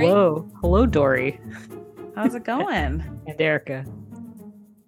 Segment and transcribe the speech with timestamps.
[0.00, 0.08] Dory.
[0.12, 1.40] Hello, hello, Dory
[2.14, 2.68] How's it going?
[3.26, 3.84] and Erica.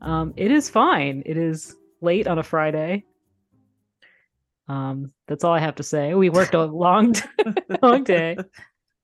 [0.01, 1.23] Um, it is fine.
[1.27, 3.05] It is late on a Friday.
[4.69, 6.15] Um, that's all I have to say.
[6.15, 7.15] We worked a long,
[7.83, 8.37] long day.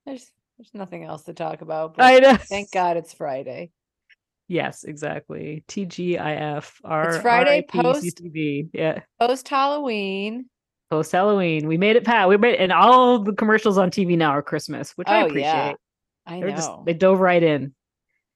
[0.07, 1.97] There's there's nothing else to talk about.
[1.97, 2.37] But I know.
[2.37, 3.71] thank God it's Friday.
[4.49, 5.63] Yes, exactly.
[5.69, 6.73] TGIF.
[6.85, 8.71] R- It's Friday RIP post- CCTV.
[8.73, 10.47] Yeah, Post Halloween.
[10.91, 11.69] post Halloween.
[11.69, 12.29] We made it, Pat.
[12.29, 15.27] We made, it, and all the commercials on TV now are Christmas, which I Oh,
[15.27, 15.43] appreciate.
[15.45, 15.73] yeah.
[16.29, 16.55] I They're know.
[16.57, 17.75] just they dove right in.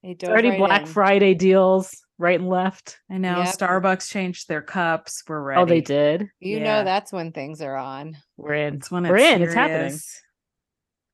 [0.02, 0.86] They dove already right Black in.
[0.88, 2.98] Friday deals right and left.
[3.10, 3.48] I know Yep.
[3.48, 5.22] Starbucks changed their cups.
[5.28, 5.60] We're ready.
[5.60, 6.28] Oh, they did.
[6.40, 6.64] You Yeah.
[6.64, 8.16] know that's when things are on.
[8.36, 8.74] We're in.
[8.76, 9.42] It's when We're it's in.
[9.42, 9.98] It's happening.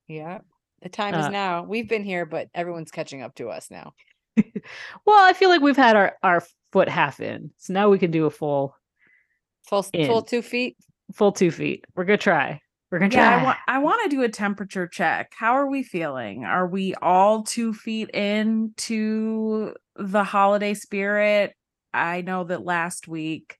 [0.06, 0.38] Yeah.
[0.82, 1.64] The time is Uh, now.
[1.64, 3.92] We've been here, but everyone's catching up to us now.
[5.04, 6.42] Well, I feel like we've had our our
[6.73, 8.74] foot half in, so now we can do a full
[9.66, 10.76] Full full two feet.
[11.15, 11.84] full two feet.
[11.96, 12.60] We're gonna try.
[12.90, 13.36] We're gonna Yeah.
[13.40, 15.32] I want I want to do a temperature check.
[15.36, 16.44] How are we feeling?
[16.44, 21.54] Are we all two feet into the holiday spirit?
[21.92, 23.56] I know that last week,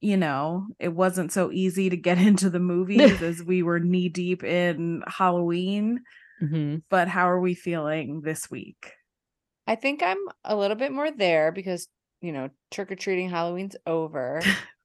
[0.00, 4.08] you know, it wasn't so easy to get into the movies as we were knee
[4.08, 6.00] deep in Halloween.
[6.42, 6.82] Mhm.
[6.88, 8.92] But how are we feeling this week?
[9.66, 11.88] I think I'm a little bit more there because,
[12.22, 14.40] you know, trick or treating Halloween's over.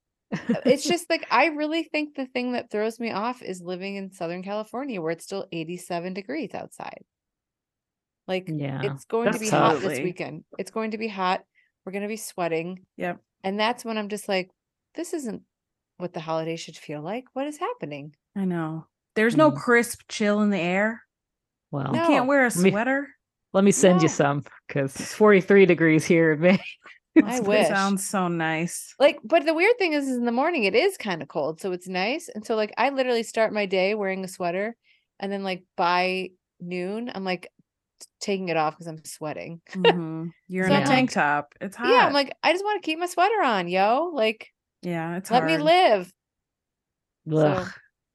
[0.65, 4.11] it's just like I really think the thing that throws me off is living in
[4.11, 7.03] Southern California where it's still 87 degrees outside.
[8.27, 8.81] Like yeah.
[8.83, 9.73] it's going to be tough.
[9.73, 10.43] hot this weekend.
[10.57, 11.41] It's going to be hot.
[11.85, 12.85] We're going to be sweating.
[12.97, 13.19] Yep.
[13.43, 14.49] And that's when I'm just like,
[14.95, 15.41] this isn't
[15.97, 17.25] what the holiday should feel like.
[17.33, 18.15] What is happening?
[18.35, 18.87] I know.
[19.15, 19.57] There's no Mm.
[19.57, 21.03] crisp chill in the air.
[21.71, 22.07] Well, You No.
[22.07, 23.07] can't wear a Let me- sweater.
[23.51, 26.59] let me send you some because it's 43 degrees here in May.
[27.17, 27.67] I That wish.
[27.67, 28.95] Sounds so nice.
[28.99, 31.61] Like, but the weird thing is, is in the morning it is kind of cold,
[31.61, 32.27] so it's nice.
[32.33, 34.75] And so, like, I literally start my day wearing a sweater,
[35.19, 36.29] and then like by
[36.59, 37.49] noon, I'm like
[38.19, 39.61] taking it off because I'm sweating.
[39.71, 40.31] Mhm.
[40.47, 41.53] You're So in I'm a like- tank top.
[41.61, 41.89] It's hot.
[41.89, 44.11] Yeah, I'm like, I just want to keep my sweater on, yo.
[44.13, 44.47] Like,
[44.81, 46.11] yeah, it's let me live.
[47.31, 47.67] Ugh.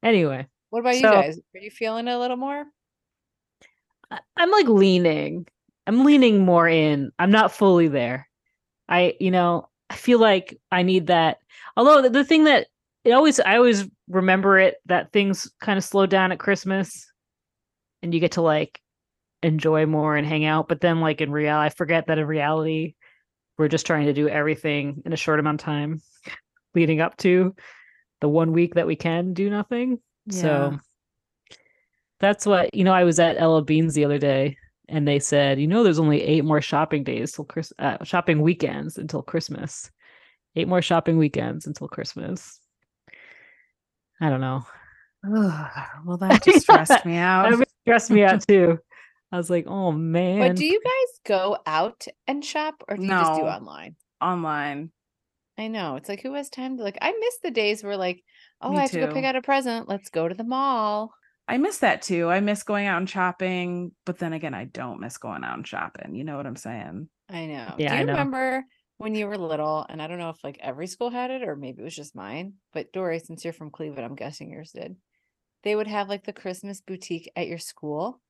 [0.03, 1.38] Anyway, What about you guys?
[1.54, 2.64] Are you feeling it a little more?
[4.37, 5.47] I'm like leaning.
[5.87, 7.10] I'm leaning more in.
[7.19, 8.27] I'm not fully there.
[8.88, 11.38] I, you know, I feel like I need that.
[11.76, 12.69] Although the, the thing that
[13.04, 17.10] it always, I always remember it that things kind of slow down at Christmas,
[18.03, 18.81] and you get to like
[19.43, 20.69] enjoy more and hang out.
[20.69, 22.94] But then, like in reality, I forget that in reality,
[23.56, 26.03] we're just trying to do everything in a short amount of time,
[26.75, 27.55] leading up to
[28.20, 30.00] the one week that we can do nothing.
[30.31, 30.78] So
[32.20, 32.93] that's what you know.
[32.93, 33.62] I was at L.L.
[33.62, 34.56] Beans the other day,
[34.88, 38.41] and they said, you know, there's only eight more shopping days till Chris, uh, shopping
[38.41, 39.91] weekends until Christmas.
[40.56, 42.59] Eight more shopping weekends until Christmas.
[44.21, 44.65] I don't know.
[45.26, 45.71] Ugh,
[46.06, 47.50] well, that just stressed me out.
[47.50, 48.78] That stressed me out too.
[49.31, 50.38] I was like, oh man.
[50.38, 53.97] But do you guys go out and shop, or do you just do online?
[54.22, 54.91] Online.
[55.59, 55.97] I know.
[55.97, 58.22] It's like who has time to like I miss the days where like,
[58.62, 59.88] oh, Me I have to go pick out a present.
[59.88, 61.12] Let's go to the mall.
[61.48, 62.28] I miss that too.
[62.28, 65.66] I miss going out and shopping, but then again, I don't miss going out and
[65.66, 66.14] shopping.
[66.14, 67.09] You know what I'm saying?
[67.28, 67.75] I know.
[67.78, 68.12] Yeah, Do I you know.
[68.12, 68.64] remember
[68.98, 69.84] when you were little?
[69.88, 72.14] And I don't know if like every school had it or maybe it was just
[72.14, 72.54] mine.
[72.72, 74.97] But Dory, since you're from Cleveland, I'm guessing yours did.
[75.64, 78.20] They would have like the Christmas boutique at your school.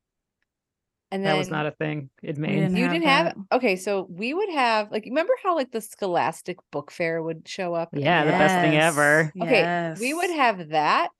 [1.10, 2.54] And then that was not a thing in We Maine.
[2.60, 3.56] didn't you have didn't have that.
[3.56, 7.74] okay, so we would have like remember how like the Scholastic book fair would show
[7.74, 7.94] up?
[7.94, 9.32] and Yeah, the best thing ever.
[9.40, 11.10] Okay, we would have that,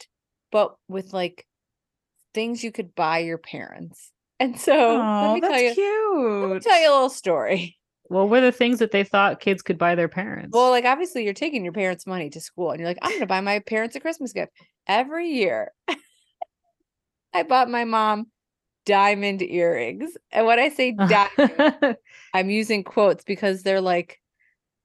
[0.53, 1.47] but with like
[2.38, 4.12] things you could buy your parents.
[4.38, 6.49] And so let Oh, me that's tell you, cute.
[6.49, 7.75] let me tell you a little story.
[8.10, 10.54] What were the things that they thought kids could buy their parents?
[10.54, 13.26] Well, like obviously you're taking your parents' money to school and you're like, I'm gonna
[13.26, 14.50] buy my parents a Christmas gift.
[14.87, 15.72] Every year
[17.34, 18.28] I bought my mom
[18.87, 20.16] diamond earrings.
[20.32, 21.97] And when I say diamond,
[22.34, 24.19] I'm using quotes because they're like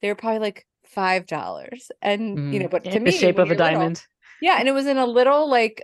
[0.02, 1.92] they're probably like five dollars.
[2.02, 4.04] And you know, Mm, but to in me the shape of a little- diamond.
[4.42, 5.82] Yeah, and it was in a little like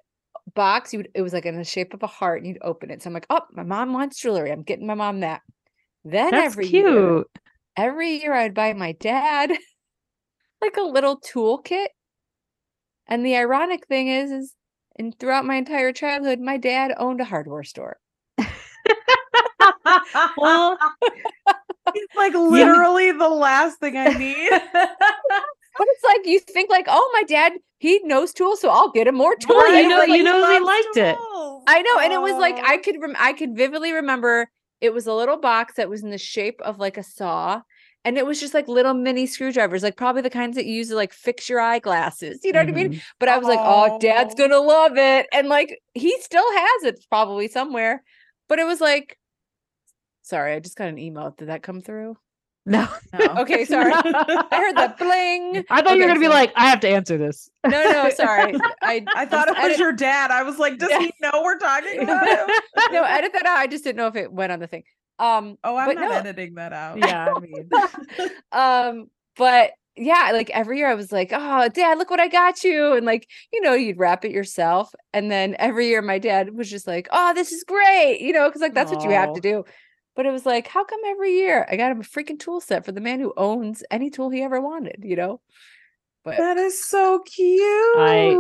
[0.55, 0.93] box.
[0.93, 3.01] You would it was like in the shape of a heart, and you'd open it.
[3.01, 4.51] So I'm like, oh, my mom wants jewelry.
[4.51, 5.41] I'm getting my mom that.
[6.03, 6.85] Then That's every cute.
[6.85, 7.23] year,
[7.77, 9.51] every year I'd buy my dad
[10.61, 11.87] like a little toolkit.
[13.07, 14.55] And the ironic thing is, is
[14.97, 17.97] and throughout my entire childhood, my dad owned a hardware store.
[20.37, 20.77] Well,
[21.95, 24.49] It's like literally the last thing I need.
[25.77, 29.07] But it's like you think like, oh, my dad, he knows tools, so I'll get
[29.07, 29.55] him more tools.
[29.57, 31.15] Well, you know- like- you know he liked it.
[31.67, 32.79] I know, and it was like I Oh.
[32.79, 34.49] could rem- I could vividly remember
[34.81, 37.61] it was a little box that was in the shape of like a saw,
[38.05, 40.89] and it was just like little mini screwdrivers, like probably the kinds that you use
[40.89, 42.39] to like fix your eyeglasses.
[42.43, 42.93] You know what I mean?
[42.93, 43.01] Mhm.
[43.19, 44.37] But I was like, oh, dad's Oh.
[44.37, 48.03] gonna love it, and like he still has it probably somewhere.
[48.47, 49.19] but it was like,
[50.23, 51.35] sorry, I just got an email.
[51.37, 52.17] Did that come through?
[52.69, 52.87] No.
[53.17, 53.25] No.
[53.41, 53.91] Okay, sorry.
[53.93, 55.65] I heard that bling.
[55.69, 57.49] I thought you were gonna be like, I have to answer this.
[57.65, 58.53] No, no, sorry.
[58.81, 60.29] I I thought it was edit- your dad.
[60.31, 60.99] I was like, does Yeah.
[60.99, 62.47] he know we're talking about him?
[62.91, 63.57] no, edit that out.
[63.57, 64.83] I just didn't know if it went on the thing.
[65.17, 66.11] Um, Oh, I'm but not no.
[66.29, 66.97] editing that out.
[66.99, 67.69] yeah, I mean,
[68.51, 72.63] um, but yeah, like every year I was like, oh, dad, look what I got
[72.63, 72.93] you.
[72.93, 74.93] And like, you know, you'd wrap it yourself.
[75.13, 78.47] And then every year my dad was just like, oh, this is great, you know,
[78.47, 79.65] because like that's what you have to do.
[80.15, 82.85] But it was like, how come every year I got him a freaking tool set
[82.85, 85.41] for the man who owns any tool he ever wanted, you know?
[86.25, 87.61] But That is so cute.
[87.95, 88.35] I-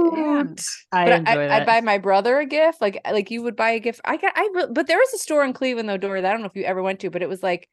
[0.91, 1.61] I enjoy I, that.
[1.61, 4.01] I'd buy my brother a gift, like like you would buy a gift.
[4.03, 6.21] I got I re- but there was a store in Cleveland though, Dory.
[6.21, 7.69] That I don't know if you ever went to, but it was like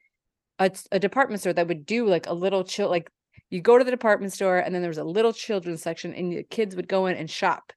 [0.59, 2.89] a department store that would do like a little chill.
[2.89, 3.11] Like
[3.51, 6.33] you go to the department store, and then there was a little children's section, and
[6.33, 7.73] the kids would go in and shop,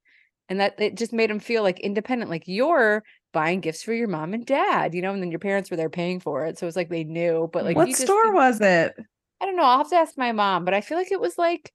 [0.47, 2.29] and that it just made them feel like independent.
[2.29, 5.69] Like you're buying gifts for your mom and dad, you know, and then your parents
[5.69, 7.49] were there paying for it, so it was like they knew.
[7.53, 8.95] But like what you just store didn't- was it?
[9.41, 9.63] I don't know.
[9.63, 11.71] I'll have to ask my mom, but I feel like it was like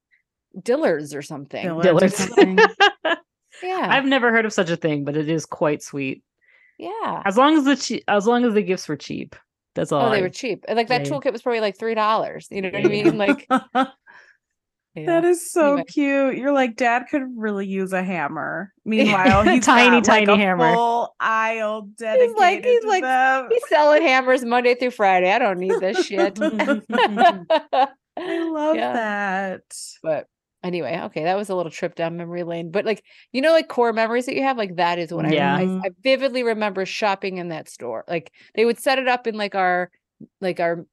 [0.62, 1.62] Dillard's or something.
[1.81, 2.59] Dillard's or something.
[3.62, 6.25] Yeah, I've never heard of such a thing, but it is quite sweet.
[6.77, 7.23] yeah.
[7.25, 9.37] As long as the che- as long as the gifts were cheap.
[9.77, 10.07] That's oh, all.
[10.09, 10.65] Oh, they I- were cheap.
[10.69, 11.21] Like that Yeah, yeah.
[11.21, 12.49] toolkit was probably like three dollars.
[12.50, 13.17] You know what I mean?
[13.17, 13.47] Like
[14.94, 15.06] yeah.
[15.06, 15.85] That is so Anyway.
[15.85, 16.37] cute.
[16.37, 18.73] You're like, Dad could really use a hammer.
[18.85, 20.73] Meanwhile, he's Tiny, got, like, tiny a hammer.
[20.75, 23.49] Full aisle dedicated like- he's like- them.
[23.50, 25.32] He's selling hammers Monday through Friday.
[25.32, 26.38] I don't need this shit.
[28.17, 28.93] I love Yeah.
[28.93, 29.62] that.
[30.02, 30.26] but
[30.62, 32.70] anyway, okay, that was a little trip down memory lane.
[32.70, 33.02] But like,
[33.32, 35.55] you know, like core memories that you have, like that is what Yeah.
[35.56, 35.81] I, I.
[35.87, 38.05] I vividly remember shopping in that store.
[38.08, 39.90] Like they would set it up in like our
[40.40, 40.87] like our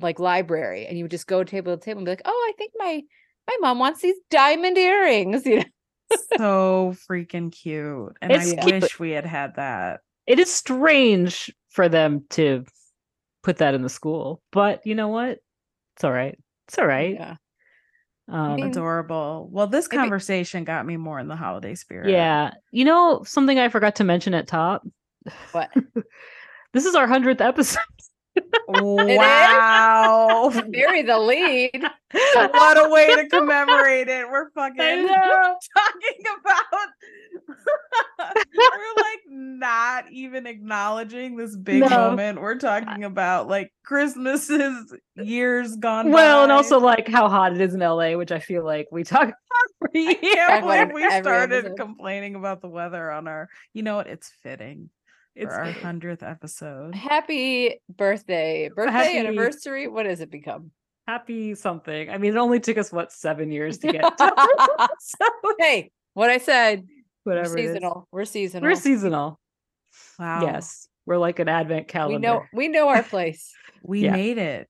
[0.00, 2.52] like library, and you would just go table to table and be like, oh, I
[2.58, 3.02] think my
[3.48, 5.44] my mom wants these diamond earrings.
[5.46, 5.64] You know,
[6.38, 8.16] So freaking cute.
[8.20, 8.82] And It's I cute.
[8.82, 10.00] wish we had had that.
[10.26, 12.64] It is strange for them to
[13.42, 15.38] put that in the school, but you know what?
[15.96, 16.38] It's all right.
[16.68, 17.14] It's all right.
[17.14, 17.36] yeah.
[18.28, 19.48] Um, mean- Adorable.
[19.52, 22.10] Well, this Maybe- conversation got me more in the holiday spirit.
[22.10, 22.50] yeah.
[22.72, 24.86] You know something I forgot to mention at top.
[25.52, 25.70] What?
[26.72, 27.80] This is our hundredth episode.
[28.68, 30.50] Wow.
[30.70, 31.84] Bury the lead.
[32.32, 34.28] what a way to commemorate it.
[34.28, 34.76] We're fucking
[35.08, 36.88] talking about
[38.18, 41.88] we're like not even acknowledging this big No.
[41.88, 42.40] moment.
[42.40, 46.14] We're talking about like Christmases years gone by.
[46.14, 49.04] well, and also like how hot it is in LA, which I feel like we
[49.04, 49.34] talk about
[49.78, 51.76] for I can't believe we started episode.
[51.76, 54.06] complaining about the weather on our you know what?
[54.06, 54.90] It's fitting.
[55.36, 56.94] It's our hundredth episode.
[56.94, 58.70] Happy birthday.
[58.74, 59.86] Birthday Happy- anniversary.
[59.88, 60.70] What has it become?
[61.08, 62.10] happy something.
[62.10, 64.88] I mean, it only took us what seven years to get to.
[64.98, 65.26] so
[65.60, 66.84] hey, what I said.
[67.22, 67.50] whatever.
[67.50, 67.70] we're it is.
[67.74, 68.08] seasonal.
[68.10, 68.68] We're seasonal.
[68.68, 69.40] We're seasonal.
[70.18, 70.42] Wow.
[70.42, 72.16] Yes, we're like an advent calendar.
[72.16, 73.52] we know we know our place.
[73.84, 74.12] We Yeah.
[74.12, 74.68] made it.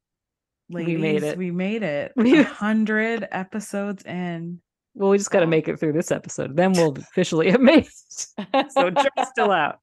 [0.69, 1.39] Ladies, We Ladies, made it.
[1.39, 2.13] We made it.
[2.17, 4.61] We- hundred episodes in.
[4.95, 6.55] Well, we just got to make it through this episode.
[6.57, 7.87] Then we'll officially have made.
[7.87, 8.73] it.
[8.73, 9.79] So Trent's still out.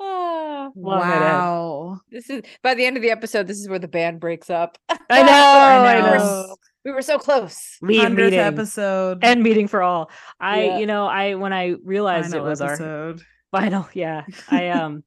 [0.00, 1.22] Long head end.
[1.22, 2.00] wow.
[2.10, 3.46] this is by the end of the episode.
[3.46, 4.78] This is where the band breaks up.
[4.88, 5.32] I know.
[5.32, 6.18] I I know.
[6.18, 6.56] know.
[6.84, 7.76] We were so close.
[7.80, 9.18] Lead Hundredth meeting episode.
[9.22, 10.10] and meeting for all.
[10.40, 10.78] I, Yeah.
[10.78, 13.14] you know, I when I realized it final was our
[13.52, 14.24] final, yeah.
[14.50, 15.04] I um,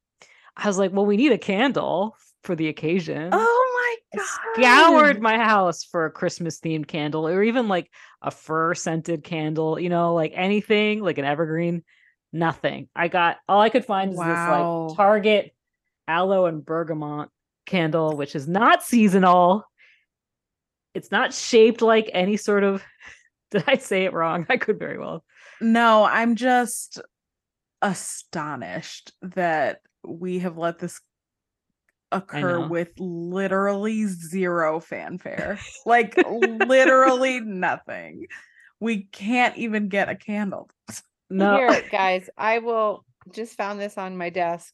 [0.55, 3.29] I was like, well, we need a candle for the occasion.
[3.33, 4.27] Oh my I god.
[4.55, 9.77] scoured my house for a Christmas themed candle or even like a fir scented candle,
[9.79, 11.83] you know, like anything like an evergreen.
[12.35, 12.89] Nothing.
[12.93, 14.27] I got all I could find is Wow.
[14.27, 15.55] this like Target
[16.05, 17.29] aloe and bergamot
[17.65, 19.63] candle, which is not seasonal.
[20.93, 22.83] It's not shaped like any sort of.
[23.51, 24.45] Did I say it wrong?
[24.49, 25.23] I could very well.
[25.61, 26.99] No, I'm just
[27.81, 30.99] astonished that we have let this
[32.11, 35.57] occur with literally zero fanfare.
[35.85, 38.27] like literally nothing.
[38.81, 40.69] We can't even get a candle.
[41.29, 43.03] No, Here, guys, I will
[43.33, 44.73] just found this on my desk.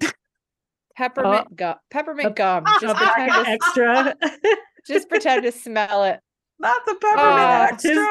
[0.96, 1.54] Peppermint oh.
[1.54, 1.74] gum.
[1.90, 2.64] Peppermint gum.
[2.66, 4.14] Oh, just pretend, to, extra.
[4.86, 6.20] just pretend to smell it.
[6.58, 8.06] Not the peppermint Oh, extra.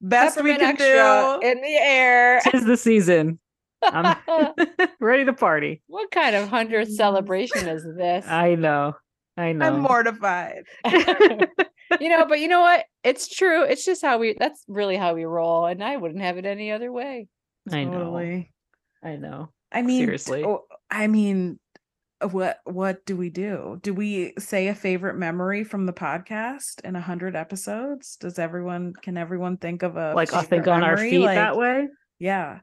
[0.00, 1.48] Best we Peppermint can extra do.
[1.48, 2.40] in the air.
[2.50, 3.38] Tis the season.
[3.82, 4.16] I'm
[5.00, 5.82] ready to party.
[5.86, 8.26] what kind of hundredth celebration is this?
[8.26, 8.94] I know.
[9.36, 9.66] I know.
[9.66, 10.64] I'm mortified.
[12.00, 12.84] You know, but you know what?
[13.04, 13.62] It's true.
[13.64, 15.66] It's just how we that's really how we roll.
[15.66, 17.28] And I wouldn't have it any other way.
[17.70, 18.16] I know.
[19.02, 19.50] I know.
[19.72, 20.44] I mean, Seriously.
[20.44, 21.58] oh, I mean,
[22.20, 23.78] uh, what what do we do?
[23.82, 28.16] Do we say a favorite memory from the podcast in a hundred episodes?
[28.16, 31.56] Does everyone can everyone think of a Like I think on our feet Like, that
[31.56, 31.88] way.
[32.18, 32.60] Yeah.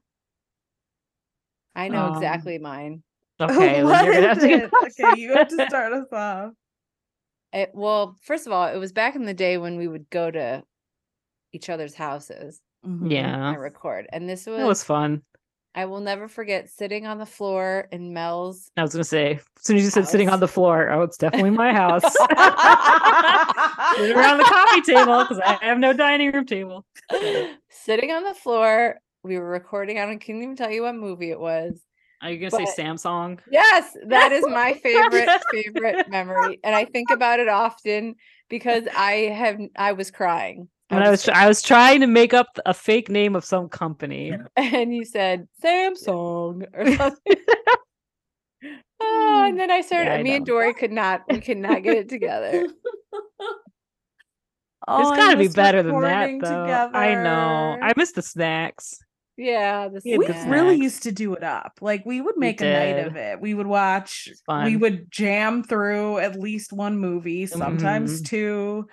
[1.76, 3.04] I know Um, exactly mine.
[3.40, 4.72] Okay, well, What you're gonna have is to it?
[4.84, 6.52] okay, you have to start us off.
[7.54, 10.30] It, well, first of all, it was back in the day when we would go
[10.32, 10.64] to
[11.54, 13.12] each other's houses Mhm.
[13.12, 14.08] Yeah, and record.
[14.12, 15.22] And this was, It was fun.
[15.76, 18.70] I will never forget sitting on the floor in Mel's.
[18.78, 21.18] I was gonna say, as soon as you said sitting on the floor, oh, it's
[21.18, 22.04] definitely my house.
[23.98, 26.86] Sit around the coffee table because I have no dining room table.
[27.70, 28.98] sitting on the floor.
[29.24, 29.98] We were recording.
[30.00, 31.82] I don't can't even tell you what movie it was.
[32.24, 33.40] Are you gonna But- say Samsung?
[33.52, 38.16] Yes, that is my favorite favorite memory, and I think about it often
[38.50, 40.70] because I have I was crying.
[40.90, 44.32] And I was I was trying to make up a fake name of some company.
[44.56, 47.36] and you said Samsung or something.
[49.02, 50.12] oh, and then I started.
[50.14, 50.46] I me and.
[50.46, 51.24] Dory could not.
[51.30, 52.68] We could not get it together.
[54.88, 56.92] Oh, It's I got to be better than that, recording though.
[56.94, 57.78] I know.
[57.82, 59.00] I miss the snacks.
[59.38, 60.50] Yeah, the We had we the snacks.
[60.50, 61.80] really used to do it up.
[61.82, 63.42] Like we would We make a night of it.
[63.42, 64.28] We would watch.
[64.30, 68.26] It's We would jam through at least one movie, sometimes Mhm.
[68.28, 68.88] two.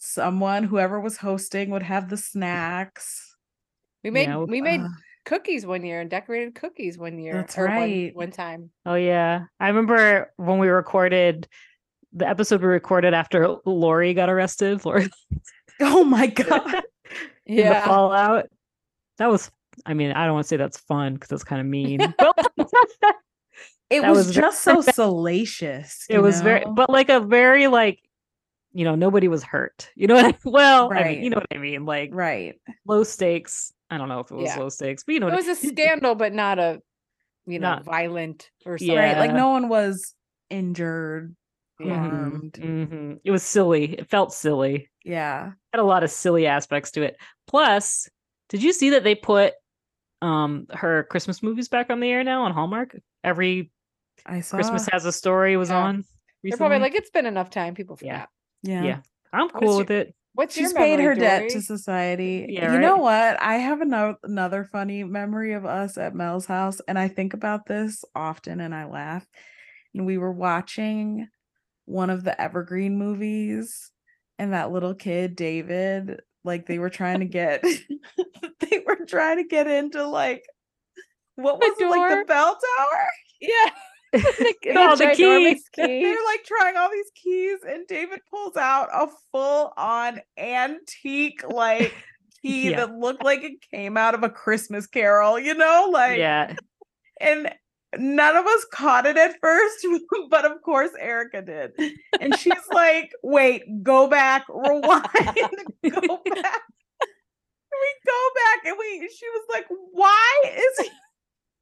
[0.00, 3.36] Someone, whoever was hosting, would have the snacks.
[4.04, 4.88] We made Yeah, we made Uh,
[5.24, 7.34] cookies one year and decorated cookies one year.
[7.34, 8.14] That's or one- right.
[8.16, 8.70] One, time.
[8.86, 11.48] Oh yeah, I remember when we recorded
[12.12, 14.84] the episode we recorded after Lori got arrested.
[14.86, 15.08] Lori,
[15.80, 16.82] oh my god!
[17.46, 17.84] in the Yeah.
[17.84, 18.46] fallout.
[19.18, 19.50] That was.
[19.84, 22.00] I mean, I don't want to say that's fun because that's kind of mean.
[23.88, 26.06] It was, was very just so salacious.
[26.10, 28.00] it was very, but like a very like,
[28.72, 29.90] you know, nobody was hurt.
[29.94, 30.24] You know what?
[30.24, 31.18] I, well, I mean, Right.
[31.20, 31.84] you know what I mean.
[31.86, 32.56] Like right.
[32.84, 33.72] low stakes.
[33.88, 34.58] I don't know if it was Yeah.
[34.58, 36.82] low stakes, but you know, It was a scandal, but not a
[37.46, 38.92] you know Not- violent or something.
[38.92, 39.12] Yeah.
[39.12, 39.18] Right.
[39.18, 40.14] Like no one was
[40.50, 41.36] injured,
[41.78, 41.94] Yeah.
[41.94, 42.54] harmed.
[42.54, 43.20] Mhm.
[43.24, 43.94] It was silly.
[43.94, 44.90] It felt silly.
[45.04, 45.52] Yeah.
[45.72, 47.16] had a lot of silly aspects to it.
[47.46, 48.08] Plus,
[48.48, 49.54] did you see that they put
[50.22, 52.96] um her Christmas movies back on the air now on Hallmark?
[53.24, 53.70] Every
[54.24, 54.56] I saw.
[54.56, 55.78] Christmas has a story was Yeah.
[55.78, 56.04] on.
[56.42, 57.74] They're probably like it's been enough time.
[57.74, 58.26] People Yeah.
[58.62, 58.82] yeah.
[58.82, 59.00] yeah.
[59.32, 60.14] I'm What's cool your- with it.
[60.34, 61.50] What's She's your paid memory, her debt Dory?
[61.50, 62.46] to society.
[62.50, 63.40] Yeah, you know what?
[63.42, 67.64] I have another another funny memory of us at Mel's house, and I think about
[67.66, 69.26] this often, and I laugh.
[69.94, 71.26] And we were watching
[71.86, 73.90] one of the Evergreen movies,
[74.38, 77.62] and that little kid, David, like they were trying to get,
[78.60, 80.44] they were trying to get into like,
[81.34, 83.06] what was it, like the bell tower?
[83.40, 83.70] Yeah.
[84.40, 85.82] Like, Oh, the ginormous key.
[85.86, 86.02] key.
[86.02, 91.92] They're like trying all these keys, and David pulls out a full on antique like
[92.40, 92.76] key Yeah.
[92.86, 95.90] that looked like it came out of a Christmas carol, you know?
[95.92, 96.54] Like, yeah.
[97.20, 97.52] and
[98.00, 99.86] none of us caught it at first,
[100.30, 101.72] but of course Erica did.
[102.20, 106.62] And she's like, wait, go back, rewind, go back.
[107.78, 110.90] We go back and we she was like, why is he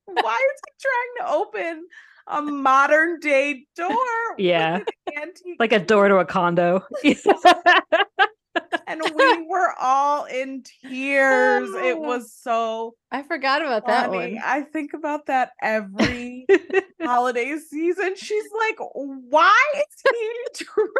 [0.07, 1.87] why is he trying to open
[2.29, 3.97] a modern day door?
[4.38, 4.81] Yeah.
[5.59, 6.85] Like a door to a condo.
[8.87, 11.71] And we were all in tears.
[11.71, 12.00] It Oh.
[12.00, 14.38] was so I forgot about that one.
[14.45, 16.47] I think about that every
[17.03, 18.17] holiday season.
[18.17, 20.91] She's like, why is he trying to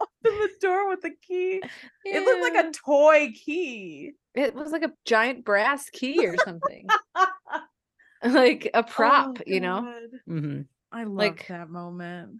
[0.00, 1.62] open the door with the key?
[2.04, 4.12] It looked like a toy key.
[4.34, 6.86] It was like a giant brass key or something,
[8.24, 9.38] like a prop.
[9.40, 9.94] Oh, you know.
[10.28, 10.66] Mhm.
[10.92, 12.36] I love Like- that moment.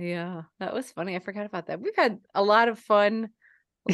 [0.00, 1.16] Yeah, that was funny.
[1.16, 1.80] I forgot about that.
[1.80, 3.30] We've had a lot of fun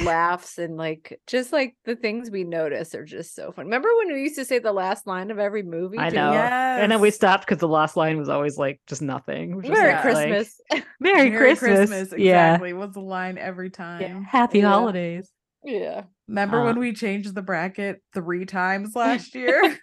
[0.02, 3.66] laughs and like just like the things we notice are just so fun.
[3.66, 5.98] Remember when we used to say the last line of every movie?
[5.98, 6.16] I too?
[6.16, 6.32] know.
[6.32, 9.52] And then we stopped because the last line was always like just nothing.
[9.52, 9.94] It was just Merry Yeah.
[9.94, 10.60] like, Christmas.
[11.00, 12.12] Merry, Christmas.
[12.16, 12.54] Yeah.
[12.54, 12.72] exactly.
[12.72, 14.00] Was the line every time.
[14.00, 14.20] Yeah.
[14.28, 14.68] Happy Yeah.
[14.68, 15.30] holidays.
[15.62, 16.02] yeah.
[16.26, 19.60] Remember Uh, when we changed the bracket three times last year?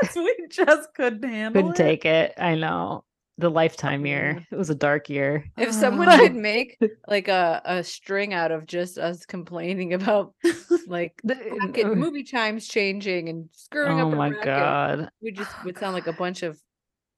[0.00, 1.64] because we just couldn't handle it.
[1.64, 1.84] Couldn't it.
[1.84, 2.34] take it.
[2.36, 3.04] I know.
[3.38, 4.46] The lifetime year.
[4.50, 5.44] It was a dark year.
[5.56, 6.18] If someone Ah.
[6.18, 10.34] could make like a, a string out of just us complaining about
[10.86, 15.10] like the movie chimes changing and screwing Oh up our my bracket, god.
[15.22, 16.60] we just would sound like a bunch of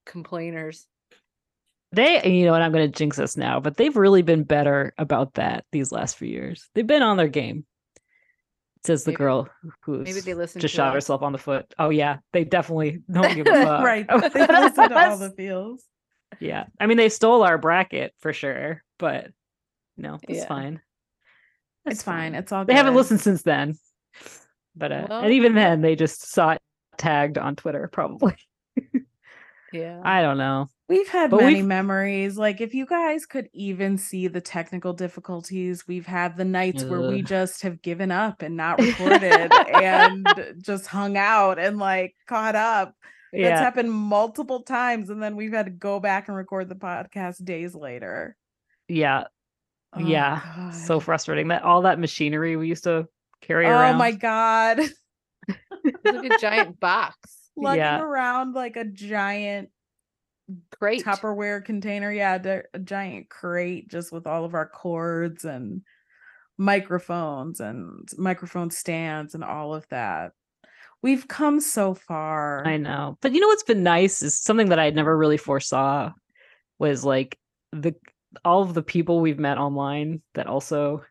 [0.05, 0.87] complainers.
[1.91, 5.33] They you know what I'm gonna jinx us now, but they've really been better about
[5.35, 6.69] that these last few years.
[6.73, 7.65] They've been on their game.
[8.85, 9.49] Says the Maybe- girl
[9.81, 10.93] who's Maybe they listen just to shot us.
[10.95, 11.65] herself on the foot.
[11.77, 13.83] Oh yeah, they definitely don't give a fuck.
[13.83, 14.07] right.
[14.07, 15.83] They listen to all the feels.
[16.39, 16.65] Yeah.
[16.79, 19.31] I mean they stole our bracket for sure, but
[19.97, 20.47] no, it's Yeah.
[20.47, 20.81] fine.
[21.85, 22.33] It's fine.
[22.35, 22.77] It's all They good.
[22.77, 23.75] haven't listened since then.
[24.75, 26.61] But uh, Well, and even then they just saw it
[26.97, 28.35] tagged on Twitter probably.
[29.73, 29.99] Yeah.
[30.05, 30.67] I don't know.
[30.87, 32.37] We've had But many we've- memories.
[32.37, 37.01] Like if you guys could even see the technical difficulties, we've had the nights where
[37.01, 40.27] we just have given up and not recorded and
[40.61, 42.93] just hung out and like caught up.
[43.43, 47.43] That's happened multiple times, and then we've had to go back and record the podcast
[47.43, 48.35] days later.
[48.87, 49.25] yeah,
[49.93, 50.71] Oh, yeah.
[50.71, 53.07] So frustrating that all that machinery we used to
[53.41, 53.95] carry Oh around.
[53.95, 54.79] Oh my god.
[56.03, 57.15] Like a giant box.
[57.55, 58.01] Lugging Yeah.
[58.01, 59.69] around like a giant
[60.79, 61.03] Great.
[61.03, 62.11] Tupperware container.
[62.11, 65.81] Yeah, the- a giant crate just with all of our cords and
[66.57, 70.31] microphones and microphone stands and all of that.
[71.01, 72.65] We've come so far.
[72.65, 73.17] I know.
[73.21, 76.11] But you know what's been nice is something that I never really foresaw
[76.79, 77.37] was like
[77.71, 77.95] the
[78.43, 81.03] all of the people we've met online that also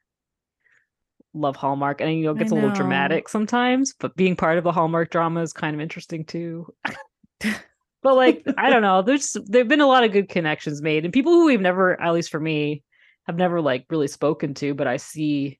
[1.32, 2.00] love Hallmark.
[2.00, 5.10] And you know, it gets a little dramatic sometimes, but being part of the Hallmark
[5.10, 6.72] drama is kind of interesting too.
[7.40, 11.12] but like, I don't know, there's there've been a lot of good connections made and
[11.12, 12.82] people who we've never, at least for me,
[13.26, 15.58] have never like really spoken to, but I see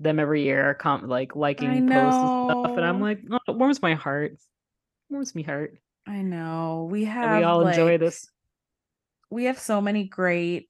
[0.00, 2.76] them every year com- like liking posts and stuff.
[2.76, 4.36] And I'm like, oh, it warms my heart.
[5.10, 5.78] Warms me heart.
[6.06, 6.88] I know.
[6.90, 8.26] We have And we all enjoy this.
[9.30, 10.68] we have so many great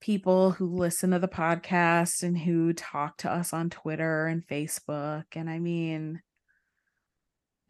[0.00, 5.24] people who listen to the podcast and who talk to us on Twitter and Facebook.
[5.34, 6.20] And I mean,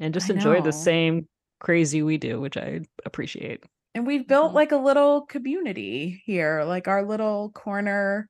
[0.00, 1.28] And just I enjoy the same
[1.60, 3.64] crazy we do, which I appreciate.
[3.94, 4.54] and we've built Mhm.
[4.56, 8.28] like a little community here, like our little corner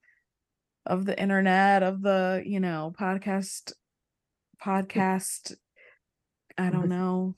[0.86, 3.72] of the internet, of the, you know, podcast,
[4.64, 5.54] podcast,
[6.56, 7.34] I don't know,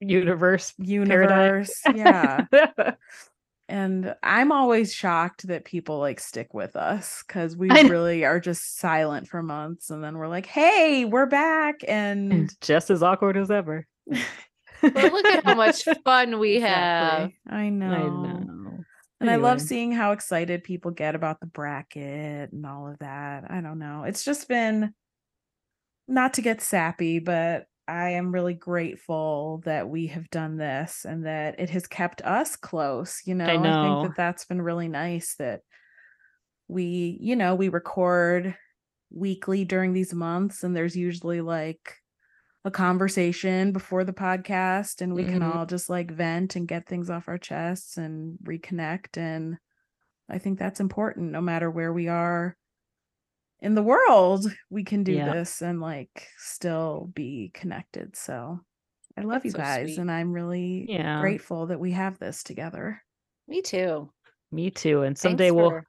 [0.00, 0.72] Universe.
[0.78, 1.80] universe.
[1.94, 2.46] Yeah.
[3.68, 8.76] And I'm always shocked that people like stick with us because we really are just
[8.76, 11.76] silent for months and then we're like, hey, we're back.
[11.88, 13.86] And just as awkward as ever.
[14.82, 17.30] But look at how much fun we have.
[17.30, 17.56] Exactly.
[17.56, 17.86] I know.
[17.86, 18.61] I know.
[19.22, 23.44] And I love seeing how excited people get about the bracket and all of that.
[23.48, 24.04] I don't know.
[24.04, 24.94] It's just been
[26.08, 31.26] not to get sappy, but I am really grateful that we have done this and
[31.26, 33.22] that it has kept us close.
[33.24, 34.02] You know, I, know.
[34.02, 35.60] think that that's been really nice that
[36.68, 38.56] we, you know, we record
[39.10, 42.01] weekly during these months and there's usually like
[42.64, 45.54] a conversation before the podcast and we can Mhm.
[45.54, 49.58] all just like vent and get things off our chests and reconnect and
[50.28, 52.56] I think that's important no matter where we are
[53.60, 55.32] in the world we can do Yeah.
[55.32, 58.60] this and like still be connected so
[59.16, 59.98] I love That's you so guys sweet.
[59.98, 61.20] and I'm really Yeah.
[61.20, 63.02] grateful that we have this together
[63.48, 64.10] Me too.
[64.52, 65.02] Me too.
[65.02, 65.84] And Thanks someday we'll for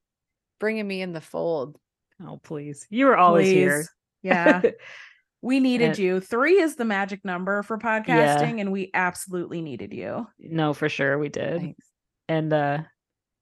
[0.60, 1.78] bringing me in the fold.
[2.20, 2.88] Oh please.
[2.90, 3.86] You were always here.
[4.24, 4.62] Yeah
[5.44, 9.94] we needed And- you 3 is the magic number for podcasting and we absolutely needed
[9.94, 11.60] you no, for sure we did.
[11.62, 11.88] Thanks.
[12.28, 12.80] And uh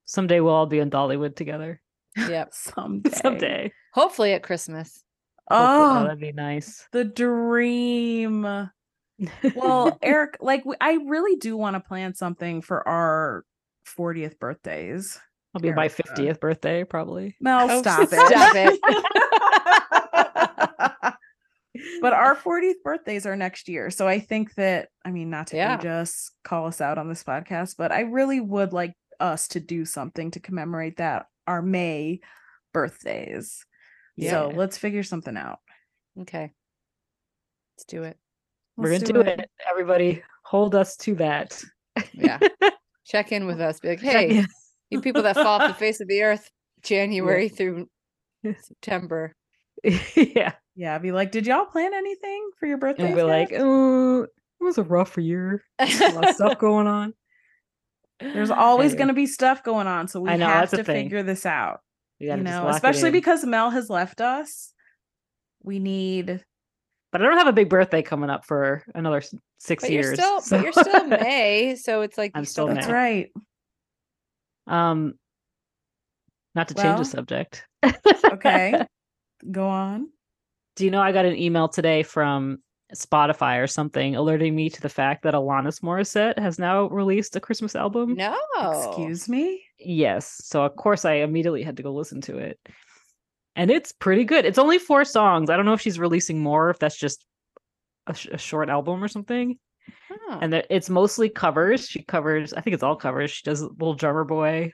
[0.06, 1.80] someday we'll all be in Dollywood together.
[2.18, 2.50] Yep.
[2.54, 3.74] someday someday.
[3.94, 5.04] Hopefully at Christmas.
[5.50, 6.88] Hopefully- oh that'd be nice.
[6.92, 8.42] the dream
[9.56, 13.46] well eric like i really do want to plan something for our
[13.98, 15.20] 40th birthdays
[15.54, 17.36] I'll be my 50th birthday probably.
[17.42, 19.04] mel Oh, stop stop it it.
[22.02, 25.56] but our 40th birthdays are next year so i think that i mean not to
[25.58, 25.78] Yeah.
[25.78, 29.86] just call us out on this podcast but i really would like us to do
[29.86, 32.20] something to commemorate that our may
[32.74, 33.64] birthdays
[34.18, 34.32] Yeah.
[34.32, 35.60] so let's figure something out
[36.20, 36.52] Okay.
[37.78, 38.18] Let's do it.
[38.76, 39.50] We're Let's gonna do it.
[39.70, 41.64] Everybody hold us to that.
[42.12, 42.38] Yeah.
[43.06, 43.80] Check in with us.
[43.80, 44.44] Be like, hey,
[44.90, 46.50] you people that fall off the face of the earth
[46.84, 47.88] January through
[48.44, 49.34] September.
[50.16, 50.52] yeah.
[50.76, 54.30] Yeah be like did y'all plan anything for your birthday And be like, oh, it
[54.64, 55.64] was a rough year.
[55.80, 57.14] A lot of stuff going on.
[58.20, 61.46] There's always going to be stuff going on, so we know, have to figure this
[61.48, 61.80] out.
[62.20, 64.74] You, You know, especially because Mel has left us.
[65.64, 66.44] We need.
[67.12, 69.24] But I don't have a big birthday coming up for another
[69.58, 70.06] six But years.
[70.06, 72.82] you're still so- but you're still May, so it's like I'm still still May.
[72.82, 73.32] That's right.
[74.68, 75.16] um,
[76.54, 77.66] not to change the subject.
[78.24, 78.86] Okay,
[79.52, 80.10] go on.
[80.82, 82.58] Do you know I got an email today from
[82.96, 87.40] Spotify or something alerting me to the fact that Alanis Morissette has now released a
[87.40, 88.16] Christmas album?
[88.16, 88.36] No.
[88.58, 89.64] Excuse me.
[89.78, 90.42] Yes.
[90.44, 92.60] So of course I immediately had to go listen to it.
[93.56, 94.44] And it's pretty good.
[94.44, 95.52] It's only four songs.
[95.52, 97.28] I don't know if she's releasing more, if that's just
[98.08, 99.60] a, sh- a short album or something.
[100.10, 100.40] Huh.
[100.42, 101.88] And it's mostly covers.
[101.88, 103.30] She covers, I think it's all covers.
[103.30, 104.74] She does Little Drummer Boy.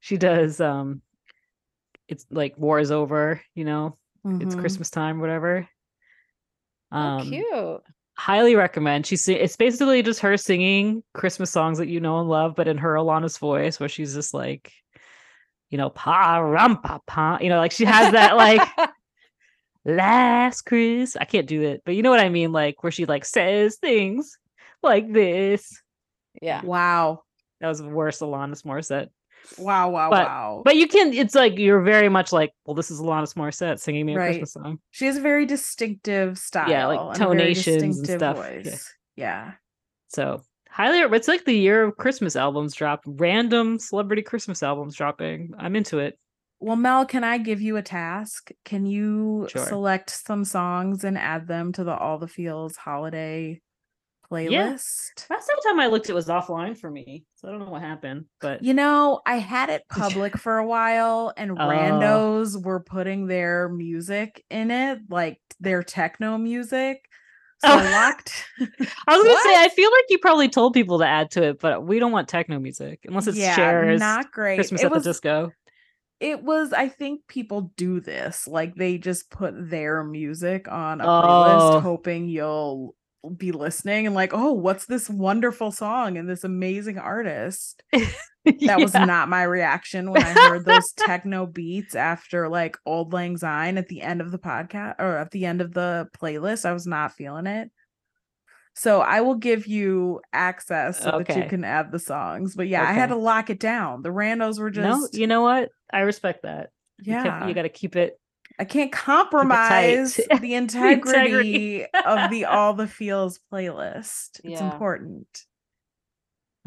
[0.00, 1.02] She does um
[2.08, 4.60] it's like War is Over, you know, it's Mhm.
[4.60, 5.68] Christmas time, whatever.
[6.92, 7.82] oh, Um cute.
[8.16, 9.06] highly recommend.
[9.06, 12.78] She's it's basically just her singing Christmas songs that you know and love, but in
[12.78, 14.70] her Alanis voice, where she's just like,
[15.70, 18.60] you know, pa rum pa pa, you know, like she has that like
[19.84, 21.16] last Chris.
[21.16, 23.76] I can't do it, but you know what I mean, like where she like says
[23.76, 24.36] things
[24.82, 25.80] like this.
[26.40, 26.62] Yeah.
[26.62, 27.22] Wow.
[27.60, 29.08] That was the worst Alanis Morissette.
[29.58, 30.62] Wow, wow, But- wow.
[30.64, 34.06] But you can, it's like you're very much like, well, this is Alanis Morissette singing
[34.06, 34.26] me a Right.
[34.30, 34.78] Christmas song.
[34.90, 36.68] she has a very distinctive style.
[36.70, 38.86] Yeah, like and tonations and distinctive stuff.
[39.16, 39.24] Yeah.
[39.24, 39.52] Yeah.
[40.08, 45.50] So highly, it's like the year of Christmas albums drop, random celebrity Christmas albums dropping.
[45.58, 46.18] I'm into it.
[46.60, 48.52] Well, Mel, can I give you a task?
[48.64, 49.66] Can you Sure.
[49.66, 53.60] select some songs and add them to the All the Feels holiday
[54.32, 55.30] playlist?
[55.30, 57.24] Last time I looked, it was offline for me.
[57.36, 60.66] So I don't know what happened, but You know, I had it public for a
[60.66, 61.56] while and Oh.
[61.56, 67.02] randos were putting their music in it, like their techno music.
[67.58, 67.90] So I Oh.
[67.92, 71.44] locked I was gonna say, I feel like you probably told people to add to
[71.44, 74.56] it, but we don't want techno music unless it's yeah, not great.
[74.56, 75.52] Christmas it at was the disco.
[76.18, 78.48] it was I think people do this.
[78.48, 81.22] Like they just put their music on a Oh.
[81.22, 82.96] playlist hoping you'll
[83.36, 87.82] be listening and like, "Oh, what's this wonderful song and this amazing artist?"
[88.66, 93.36] That was not my reaction when I heard those techno beats after like Auld Lang
[93.36, 96.64] Syne at the end of the podcast or at the end of the playlist.
[96.64, 97.70] I was not feeling it.
[98.74, 102.56] So I will give you access so that you can add the songs.
[102.56, 104.02] But yeah, I had to lock it down.
[104.02, 105.20] The randos were just no.
[105.20, 105.68] You know what?
[105.92, 106.70] I respect that.
[106.98, 107.46] You kept- yeah.
[107.46, 108.18] you got to keep it.
[108.58, 111.82] I can't compromise the integrity.
[111.82, 114.40] integrity of the All the Feels playlist.
[114.44, 115.26] It's important.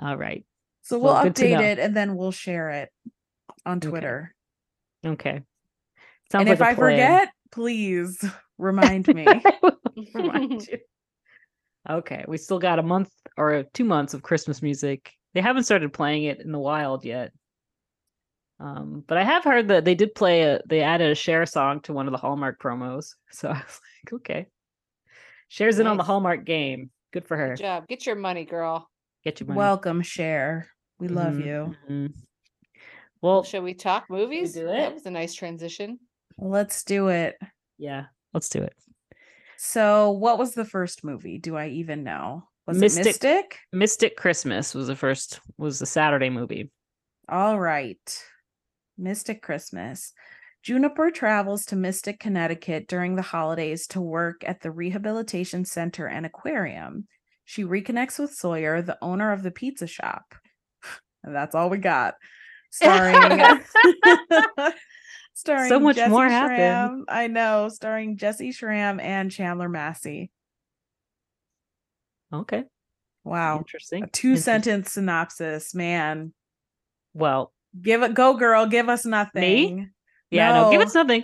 [0.01, 0.45] All right.
[0.81, 2.89] So we'll update it and then we'll share it
[3.65, 4.35] on Twitter.
[5.05, 5.41] Okay.
[6.31, 8.23] Sounds and like if I forget, please
[8.57, 9.25] remind me.
[10.13, 10.79] Remind you.
[11.87, 15.11] Okay, we still got a month or two months of Christmas music.
[15.33, 17.31] They haven't started playing it in the wild yet.
[18.59, 21.81] Um, but I have heard that they did play a they added a Cher song
[21.81, 23.13] to one of the Hallmark promos.
[23.31, 24.45] So I was like, okay.
[25.49, 26.89] Cher's in on the Hallmark game.
[27.11, 27.49] Good for her.
[27.55, 27.87] Good job.
[27.87, 28.89] Get your money, girl.
[29.23, 29.57] Get your money.
[29.57, 30.67] Welcome, Cher.
[30.99, 31.75] We love Mhm, you.
[31.89, 32.13] mhm.
[33.21, 34.53] Well, Shall we talk movies?
[34.53, 34.77] do it?
[34.77, 34.93] That it?
[34.93, 35.99] was a nice transition.
[36.37, 37.35] Let's do it.
[37.77, 38.73] yeah, let's do it.
[39.57, 41.37] So, what was the first movie?
[41.37, 42.47] Do I even know?
[42.67, 43.59] Was Mystic- it Mystic?
[43.71, 46.71] Mystic Christmas was the first was the Saturday movie.
[47.29, 47.97] All right.
[48.97, 50.13] Mystic Christmas.
[50.63, 56.25] Juniper travels to Mystic, Connecticut during the holidays to work at the Rehabilitation Center and
[56.25, 57.07] Aquarium.
[57.43, 60.33] She reconnects with Sawyer, the owner of the pizza shop.
[61.23, 62.15] And that's all we got.
[62.71, 63.15] Starring
[65.33, 66.31] starring so much Jessy more Schram.
[66.31, 67.05] happened.
[67.07, 70.31] I know, starring Jessy Schram and Chandler Massey.
[72.33, 72.63] Okay.
[73.23, 73.59] Wow.
[73.59, 74.03] Interesting.
[74.03, 74.43] A two Interesting.
[74.43, 76.33] sentence synopsis, man.
[77.13, 79.75] Well, Give it go girl, give us nothing.
[79.77, 79.87] Me?
[80.31, 80.85] yeah, no, give No.
[80.85, 81.23] us something.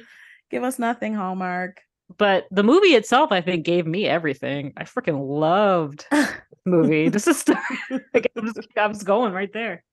[0.49, 1.81] Give us nothing, Hallmark.
[2.17, 4.73] But the movie itself, I think, gave me everything.
[4.75, 6.05] I freaking loved
[6.65, 7.07] movie.
[7.09, 7.45] this is
[8.13, 9.83] like, I'm just, I was going right there.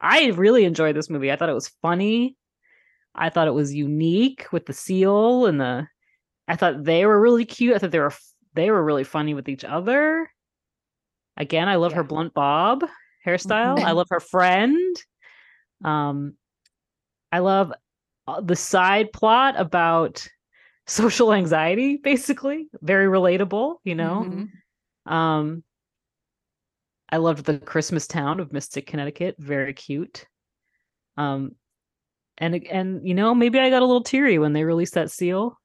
[0.00, 1.32] I really enjoyed this movie.
[1.32, 2.36] I thought it was funny.
[3.14, 5.88] I thought it was unique with the seal and the.
[6.46, 7.74] I thought they were really cute.
[7.74, 8.12] I thought they were
[8.54, 10.30] they were really funny with each other.
[11.36, 12.84] Again, I love her blunt bob
[13.26, 13.80] hairstyle.
[13.82, 14.96] I love her friend.
[15.84, 16.34] Um,
[17.30, 17.72] I love
[18.26, 20.26] uh, the side plot about
[20.86, 21.96] social anxiety.
[21.96, 23.76] Basically, very relatable.
[23.84, 24.26] You know.
[24.26, 25.12] Mhm.
[25.12, 25.64] Um,
[27.10, 29.36] I loved the Christmas town of Mystic, Connecticut.
[29.38, 30.26] Very cute.
[31.16, 31.52] Um,
[32.36, 35.58] and and you know maybe I got a little teary when they released that seal.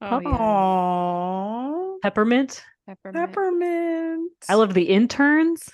[0.00, 2.08] Oh, yeah.
[2.08, 2.62] Peppermint.
[2.86, 3.26] Peppermint.
[3.26, 4.32] Peppermint.
[4.48, 5.68] I love the interns.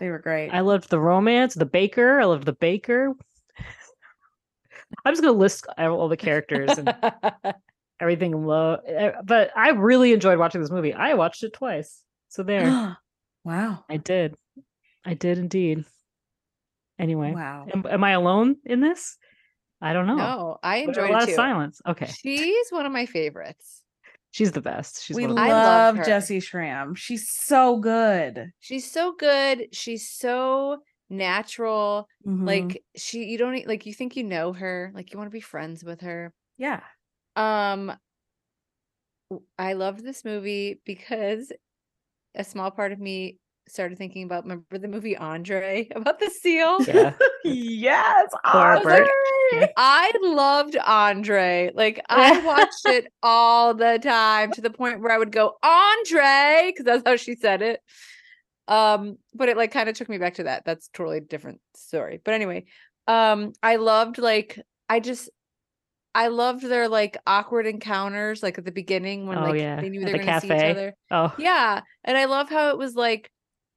[0.00, 0.50] They were great.
[0.50, 1.54] I loved the romance.
[1.54, 2.20] The baker.
[2.20, 3.14] I loved the baker.
[5.04, 6.94] I'm just gonna list all the characters and
[8.00, 8.46] everything.
[8.46, 10.92] Low, eh, but I really enjoyed watching this movie.
[10.92, 12.02] I watched it twice.
[12.28, 12.96] So there,
[13.44, 13.84] wow.
[13.88, 14.36] I did.
[15.04, 15.84] I did indeed.
[16.98, 17.66] Anyway, Wow.
[17.72, 19.18] am, am I alone in this?
[19.80, 20.16] I don't know.
[20.16, 21.82] no, I But a lot of silence.
[21.86, 23.82] Okay, She's one of my favorites.
[24.36, 25.02] She's the best.
[25.02, 26.04] She's we one of the love love her.
[26.04, 26.94] Jessy Schram.
[26.94, 28.50] She's so good.
[28.60, 29.68] She's so good.
[29.72, 32.06] She's so natural.
[32.26, 32.46] Mhm.
[32.46, 35.40] Like she you don't like you think you know her, like you want to be
[35.40, 36.34] friends with her.
[36.58, 36.82] yeah.
[37.34, 37.96] Um
[39.58, 41.50] I loved this movie because
[42.34, 46.76] a small part of me started thinking about remember the movie Andre about the seal?
[46.86, 47.14] Yeah.
[47.44, 48.30] yes.
[48.52, 49.00] Laura Bird.
[49.00, 49.08] Andre.
[49.76, 51.70] I loved Andre.
[51.74, 56.64] Like I watched it all the time to the point where I would go Andre
[56.72, 57.80] because that's how she said it.
[58.68, 60.64] Um, but it like kind of took me back to that.
[60.64, 62.20] That's totally different story.
[62.24, 62.64] But anyway,
[63.06, 65.30] um, I loved like I just
[66.14, 69.90] I loved their like awkward encounters, like at the beginning when Oh, like yeah, they
[69.90, 70.94] knew they the were gonna see each other.
[71.10, 71.82] Oh, Yeah.
[72.04, 73.30] And I love how it was like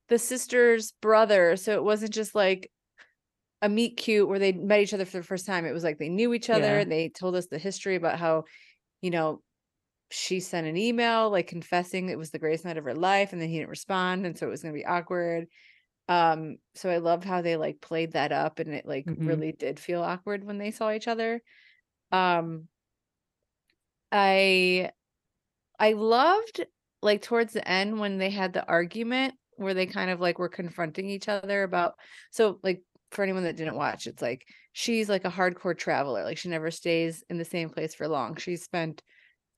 [0.08, 1.56] the sister's brother.
[1.56, 2.72] So it wasn't just like
[3.62, 5.66] a meet cute where they met each other for the first time.
[5.66, 6.80] It was like they knew each other Yeah.
[6.80, 8.46] and they told us the history about how,
[9.02, 9.44] you know,
[10.12, 13.42] she sent an email like confessing it was the greatest night of her life and
[13.42, 15.48] then he didn't respond and so it was going to be awkward.
[16.10, 19.10] Um so I loved how they like played that up and it like Mhm.
[19.18, 21.42] really did feel awkward when they saw each other.
[22.12, 22.70] Um
[24.12, 24.92] I
[25.80, 26.66] I loved
[27.02, 30.50] like towards the end when they had the argument where they kind of like were
[30.50, 31.96] confronting each other about
[32.32, 36.38] so like for anyone that didn't watch it's like she's like a hardcore traveler like
[36.38, 39.02] she never stays in the same place for long she's spent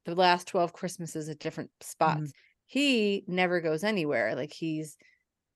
[0.06, 2.32] the last 12 christmases at different spots
[2.66, 4.98] he never goes anywhere like he's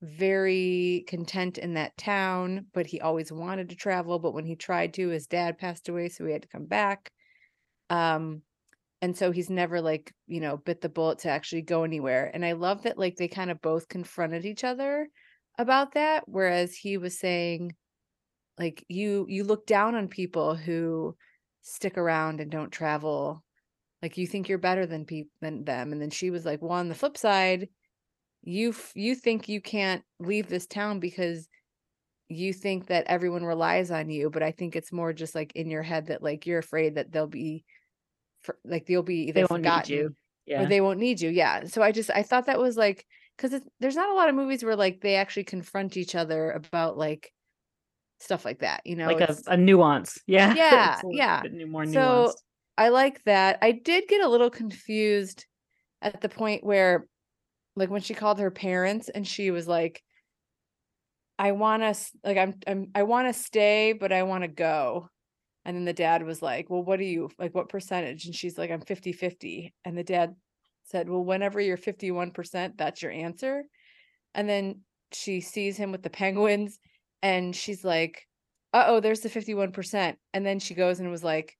[0.01, 4.93] very content in that town but he always wanted to travel but when he tried
[4.93, 7.09] to his dad passed away so he had to come back
[7.89, 8.41] um
[9.01, 12.45] and so he's never like you know bit the bullet to actually go anywhere and
[12.45, 15.07] i love that like they kind of both confronted each other
[15.57, 17.71] about that whereas he was saying
[18.57, 21.15] like you you look down on people who
[21.61, 23.43] stick around and don't travel
[24.01, 26.71] like you think you're better than people than them and then she was like well
[26.71, 27.67] on the flip side
[28.43, 31.47] you f- you think you can't leave this town because
[32.29, 35.69] you think that everyone relies on you but i think it's more just like in
[35.69, 37.65] your head that like you're afraid that they'll be
[38.45, 40.15] for, like they'll be either they won't need you.
[40.45, 40.63] Yeah.
[40.63, 41.31] or they won't need you.
[41.31, 41.65] Yeah.
[41.65, 44.63] So I just I thought that was like because there's not a lot of movies
[44.63, 47.33] where like they actually confront each other about like
[48.19, 48.81] stuff like that.
[48.85, 50.19] You know, like a, a nuance.
[50.27, 50.55] Yeah.
[50.55, 51.43] Yeah, a yeah.
[51.49, 52.43] bit more So, nuanced.
[52.77, 53.57] I like that.
[53.61, 55.45] I did get a little confused
[56.01, 57.07] at the point where,
[57.75, 60.03] like, when she called her parents and she was like,
[61.37, 65.09] "I want to like I'm I'm I want to stay, but I want to go."
[65.65, 67.55] And then the dad was like, "Well, what do you like?
[67.55, 70.35] What percentage?" And she's like, "I'm 50-50." And the dad
[70.83, 73.65] said, "Well, whenever you're 51%, that's your answer."
[74.35, 76.79] And then she sees him with the penguins
[77.25, 78.27] and she's like,
[78.73, 81.57] "Uh-oh, there's the 51%." And then she goes and was like,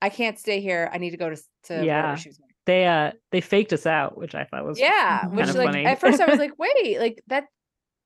[0.00, 0.88] I can't stay here.
[0.92, 2.16] I need to go to to Yeah.
[2.16, 2.40] she was.
[2.66, 5.72] They uh they faked us out, which I thought was Yeah, kind which of like
[5.72, 5.84] funny.
[5.84, 7.46] at first I was like, wait, like that,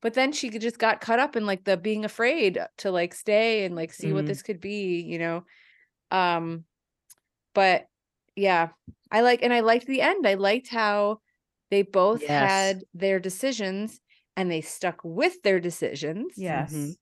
[0.03, 3.65] but then she just got caught up in like the being afraid to like stay
[3.65, 4.27] and like see what Mhm.
[4.27, 5.45] this could be, you know.
[6.13, 6.67] Um,
[7.55, 7.87] but
[8.37, 8.71] yeah,
[9.11, 10.27] I like and I liked the end.
[10.27, 11.21] I liked how
[11.71, 12.29] they both Yes.
[12.29, 14.01] had their decisions
[14.37, 16.35] and they stuck with their decisions.
[16.37, 16.97] Yes.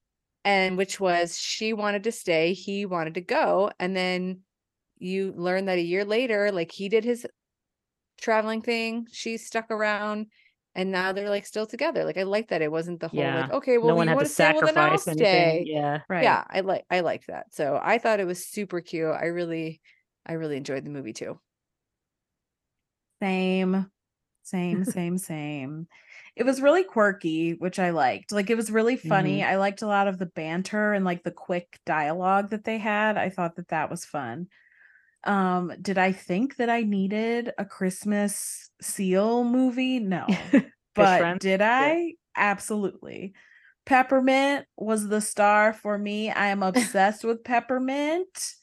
[0.44, 4.40] And which was she wanted to stay, he wanted to go, and then
[4.98, 7.26] you learn that a year later, like he did his
[8.18, 10.26] traveling thing, she stuck around,
[10.74, 12.04] and now they're like still together.
[12.04, 14.18] Like I like that it wasn't the whole like, okay, well, no we one had
[14.18, 15.48] to stay, well, then I'll sacrifice stay.
[15.48, 15.66] anything.
[15.66, 16.00] Yeah.
[16.08, 16.22] Right.
[16.22, 17.52] Yeah, I like I liked that.
[17.52, 19.08] So I thought it was super cute.
[19.08, 19.80] I really,
[20.26, 21.38] I really enjoyed the movie too.
[23.22, 23.90] Same,
[24.42, 25.86] same, same, same.
[26.36, 28.32] It was really quirky, which I liked.
[28.32, 29.42] Like it was really funny.
[29.44, 33.16] I liked a lot of the banter and like the quick dialogue that they had.
[33.16, 34.46] I thought that that was fun.
[35.24, 39.98] Um, did I think that I needed a Christmas seal movie?
[39.98, 40.26] No.
[40.94, 42.14] but did I?
[42.36, 43.34] Absolutely.
[43.86, 46.30] Peppermint was the star for me.
[46.30, 48.54] I am obsessed with Peppermint.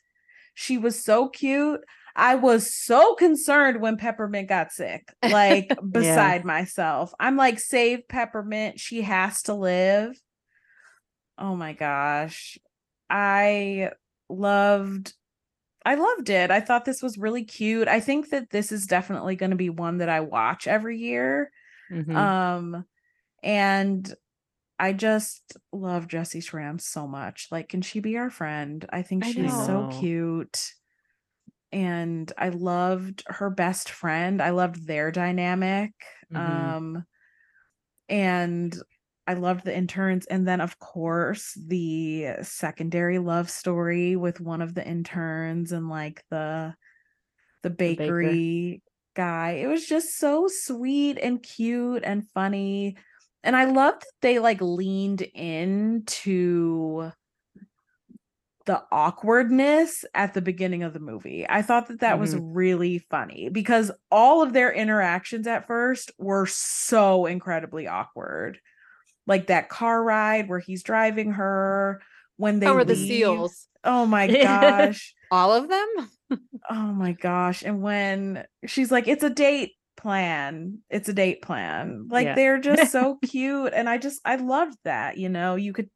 [0.54, 1.82] She was so cute.
[2.18, 7.14] I was so concerned when Peppermint got sick, like beside myself.
[7.20, 8.80] I'm like, save Peppermint.
[8.80, 10.20] She has to live.
[11.38, 12.58] Oh my gosh.
[13.10, 13.92] I
[14.30, 15.14] loved
[15.86, 16.52] I loved it.
[16.52, 17.88] I thought this was really cute.
[17.88, 21.52] I think that this is definitely going to be one that I watch every year.
[21.92, 22.16] Mhm.
[22.16, 22.86] Um
[23.44, 24.12] and
[24.80, 27.48] I just love Jessy Schram so much.
[27.52, 28.86] Like, can she be our friend?
[28.90, 30.74] I think I she's so cute.
[31.72, 34.42] And I loved her best friend.
[34.42, 35.94] I loved their dynamic.
[36.30, 36.76] Mhm.
[36.76, 37.06] Um
[38.10, 38.78] and
[39.28, 40.26] I loved the interns.
[40.28, 46.24] And then of course the secondary love story with one of the interns and like
[46.30, 46.76] the
[47.64, 48.38] the baker.
[48.38, 48.84] bakery
[49.16, 49.52] guy.
[49.52, 52.98] It was just so sweet and cute and funny.
[53.44, 57.12] And I loved that they like leaned into
[58.68, 61.46] the awkwardness at the beginning of the movie.
[61.50, 62.54] I thought that that was mm-hmm.
[62.54, 68.60] really funny because all of their interactions at first were so incredibly awkward.
[69.26, 72.02] Like that car ride where he's driving her
[72.36, 73.68] when they How were the seals?
[73.84, 75.16] Oh my gosh.
[75.32, 76.40] All of them?
[76.70, 77.64] Oh my gosh.
[77.64, 82.08] And when she's like, it's a date plan, it's a date plan.
[82.12, 82.36] Like Yeah.
[82.36, 83.74] they're just so cute.
[83.74, 85.18] And I just, I loved that.
[85.18, 85.90] You know, you could,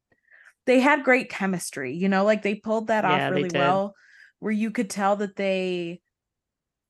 [0.66, 3.94] they had great chemistry, you know, like they pulled that Yeah, off really well
[4.40, 6.00] where you could tell that they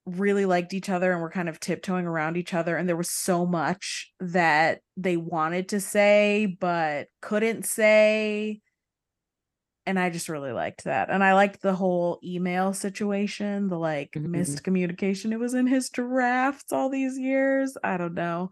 [0.07, 3.11] really liked each other and were kind of tiptoeing around each other and there was
[3.11, 8.61] so much that they wanted to say but couldn't say
[9.85, 11.11] and I just really liked that.
[11.11, 14.23] And I liked the whole email situation, the like Mhm.
[14.23, 15.33] missed communication.
[15.33, 17.77] It was in his drafts all these years.
[17.83, 18.51] I don't know.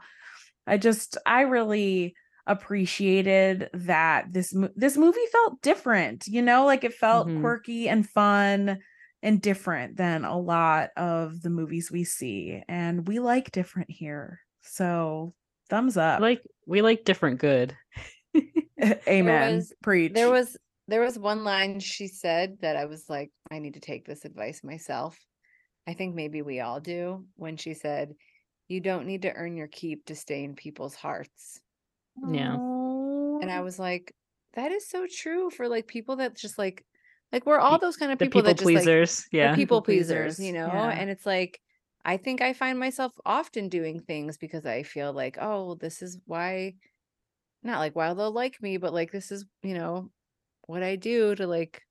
[0.67, 2.15] I just I really
[2.51, 7.41] appreciated that this this movie felt different, you know, like it felt Mhm.
[7.41, 8.79] quirky and fun
[9.23, 14.41] and different than a lot of the movies we see and we like different here.
[14.63, 15.35] So,
[15.69, 16.21] thumbs up.
[16.21, 17.77] like we like different good.
[19.09, 19.57] Amen.
[19.57, 20.13] was- Preach.
[20.15, 20.57] There was
[20.89, 24.25] there was one line she said that I was like, I need to take this
[24.25, 25.17] advice myself.
[25.87, 28.15] I think maybe we all do when she said,
[28.69, 31.61] You don't need to earn your keep to stay in people's hearts.
[32.29, 32.55] Yeah.
[32.55, 34.15] And I was like,
[34.55, 36.85] that is so true for like people that just like
[37.33, 39.27] like we're all those kind of people, people that just like pleasers.
[39.31, 39.55] the yeah.
[39.55, 40.67] people pleasers, you know?
[40.67, 40.91] yeah.
[40.91, 41.61] And it's like
[42.05, 46.19] I think I find myself often doing things because I feel like, oh, this is
[46.27, 46.75] why
[47.63, 50.11] not like why they'll like me, but like this is, you know,
[50.67, 51.83] what I do to like,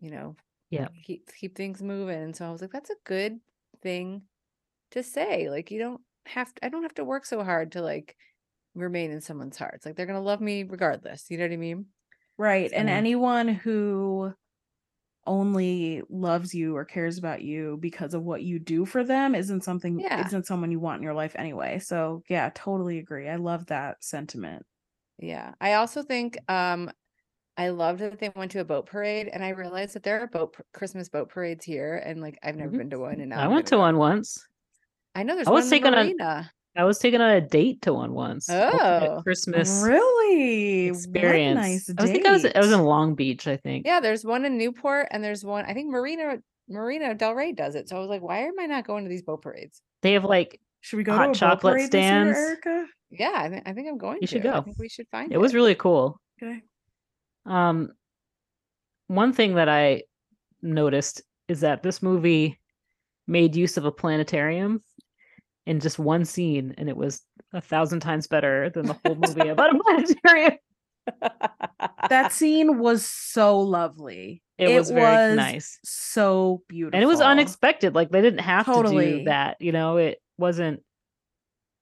[0.00, 0.36] you know,
[0.70, 0.88] Yeah.
[1.04, 2.22] keep keep things moving.
[2.22, 3.38] And so I was like, that's a good
[3.82, 4.22] thing
[4.92, 5.50] to say.
[5.50, 8.16] Like you don't have to, I don't have to work so hard to like
[8.78, 9.84] remain in someone's hearts.
[9.86, 11.26] Like they're gonna love me regardless.
[11.30, 11.86] You know what I mean?
[12.36, 12.70] Right.
[12.72, 14.32] And anyone who
[15.26, 19.62] only loves you or cares about you because of what you do for them isn't
[19.62, 20.26] something Yeah.
[20.26, 21.80] isn't someone you want in your life anyway.
[21.80, 23.28] So yeah, totally agree.
[23.28, 24.64] I love that sentiment.
[25.18, 25.52] Yeah.
[25.60, 26.90] I also think um
[27.58, 30.28] I loved that they went to a boat parade and I realized that there are
[30.28, 32.78] boat par- Christmas boat parades here and like I've never Mhm.
[32.78, 33.80] been to one and now I I'm went to go.
[33.80, 34.46] one once.
[35.14, 36.52] I know there's I was one in taken on- Marina.
[36.78, 38.48] I was taken on a date to one once.
[38.48, 39.20] Oh.
[39.24, 40.86] Christmas Really?
[40.88, 41.56] experience.
[41.58, 42.80] What a nice I was think I was I was in.
[42.82, 43.84] Long Beach, I think.
[43.84, 46.38] Yeah, there's one in Newport and there's one I think Marina
[46.68, 47.88] Marina Del Rey does it.
[47.88, 49.82] So I was like, why am I not going to these boat parades?
[50.02, 52.38] They have like Should we go hot to a boat chocolate parade this year, stands.
[52.38, 52.86] Erica?
[53.10, 54.32] Yeah, I, thi- I think I'm going You to.
[54.34, 54.62] should I go.
[54.62, 56.20] think we should find It, it was really cool.
[56.42, 56.60] Okay.
[57.46, 57.90] Um
[59.08, 60.02] one thing that I
[60.62, 62.60] noticed is that this movie
[63.26, 64.82] made use of a planetarium
[65.68, 67.20] in just one scene and it was
[67.52, 70.58] a thousand times better than the whole movie about a planetarium.
[72.10, 74.42] That scene was so lovely.
[74.56, 75.78] It, was very nice.
[75.84, 76.96] So beautiful.
[76.96, 80.82] and it was unexpected like they didn't have to do that you know it wasn't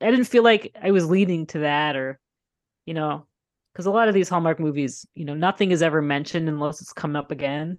[0.00, 2.20] i didn't feel like i was leading to that or
[2.84, 3.26] you know
[3.72, 6.92] because a lot of these hallmark movies you know nothing is ever mentioned unless it's
[6.92, 7.78] come up again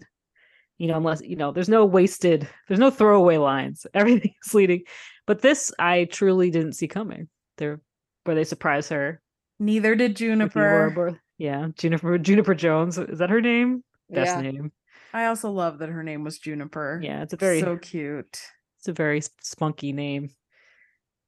[0.77, 4.83] you know unless you know there's no wasted there's no throwaway lines everything is leading
[5.27, 7.79] but this i truly didn't see coming there
[8.23, 9.21] where they surprise her
[9.59, 11.19] Neither did Juniper.
[11.37, 14.41] Yeah juniper juniper jones is that her name best Yeah.
[14.41, 14.71] name
[15.13, 16.99] I also love that her name was Juniper.
[17.03, 18.39] yeah it's a very so cute.
[18.79, 20.29] it's a very spunky name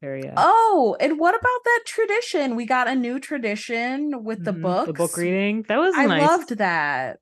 [0.01, 2.55] very uh, Oh, and what about that tradition?
[2.55, 4.87] We got a new tradition with the Mhm, books.
[4.87, 5.65] The book reading.
[5.67, 6.21] That was I nice.
[6.21, 7.19] loved that.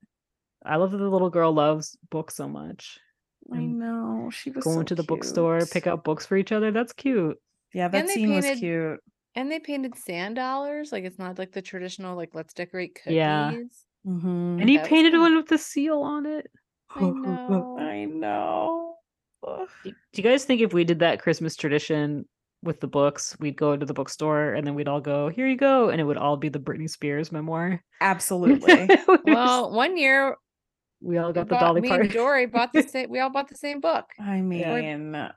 [0.63, 2.99] I love that the little girl loves books so much.
[3.53, 6.71] I know she was Going so to the bookstore, pick out books for each other.
[6.71, 7.37] That's cute.
[7.73, 8.99] Yeah, that they scene was cute.
[9.35, 10.91] And they painted sand dollars.
[10.91, 13.13] Like it's not like the traditional like let's decorate cookies.
[13.13, 13.53] Yeah.
[14.05, 14.59] Mhm.
[14.61, 15.21] And he That painted cool.
[15.21, 16.47] one with the seal on it.
[16.95, 17.77] I know.
[17.79, 18.95] I know.
[19.45, 22.25] Do do you guys think if we did that Christmas tradition
[22.63, 25.55] with the books, we'd go to the bookstore and then we'd all go, here you
[25.57, 27.83] go, and it would all be the Britney Spears memoir?
[28.01, 28.89] Absolutely.
[29.25, 30.35] Well, one year
[31.01, 32.05] we all we got the bought- Dolly me Parton.
[32.07, 34.05] and Dory bought the same we all bought the same book.
[34.19, 35.31] I mean, uh,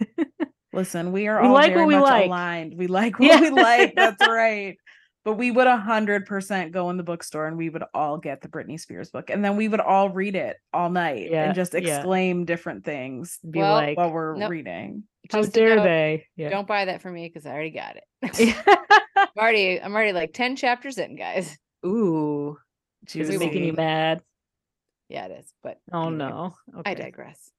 [0.72, 2.26] listen, we are We all like very what we much like.
[2.26, 2.74] aligned.
[2.76, 3.40] We like what Yeah.
[3.40, 3.94] we like.
[3.96, 4.76] That's right.
[5.22, 8.40] But we would a hundred percent go in the bookstore and we would all get
[8.40, 11.54] the Britney Spears book, and then we would all read it all night Yeah, and
[11.54, 11.80] just yeah.
[11.98, 14.48] exclaim different things Be Well, like, while we're nope.
[14.50, 15.04] reading.
[15.30, 16.26] how Just dare know, they?
[16.36, 16.48] Yeah.
[16.48, 18.56] Don't buy that for me because I already got it.
[19.14, 21.54] I'm already I'm already like 10 chapters in, guys.
[21.84, 22.56] Ooh,
[23.14, 24.22] is it making you mad?
[25.08, 25.52] Yeah, it is.
[25.62, 26.54] But Oh anyway, no.
[26.84, 27.50] I digress.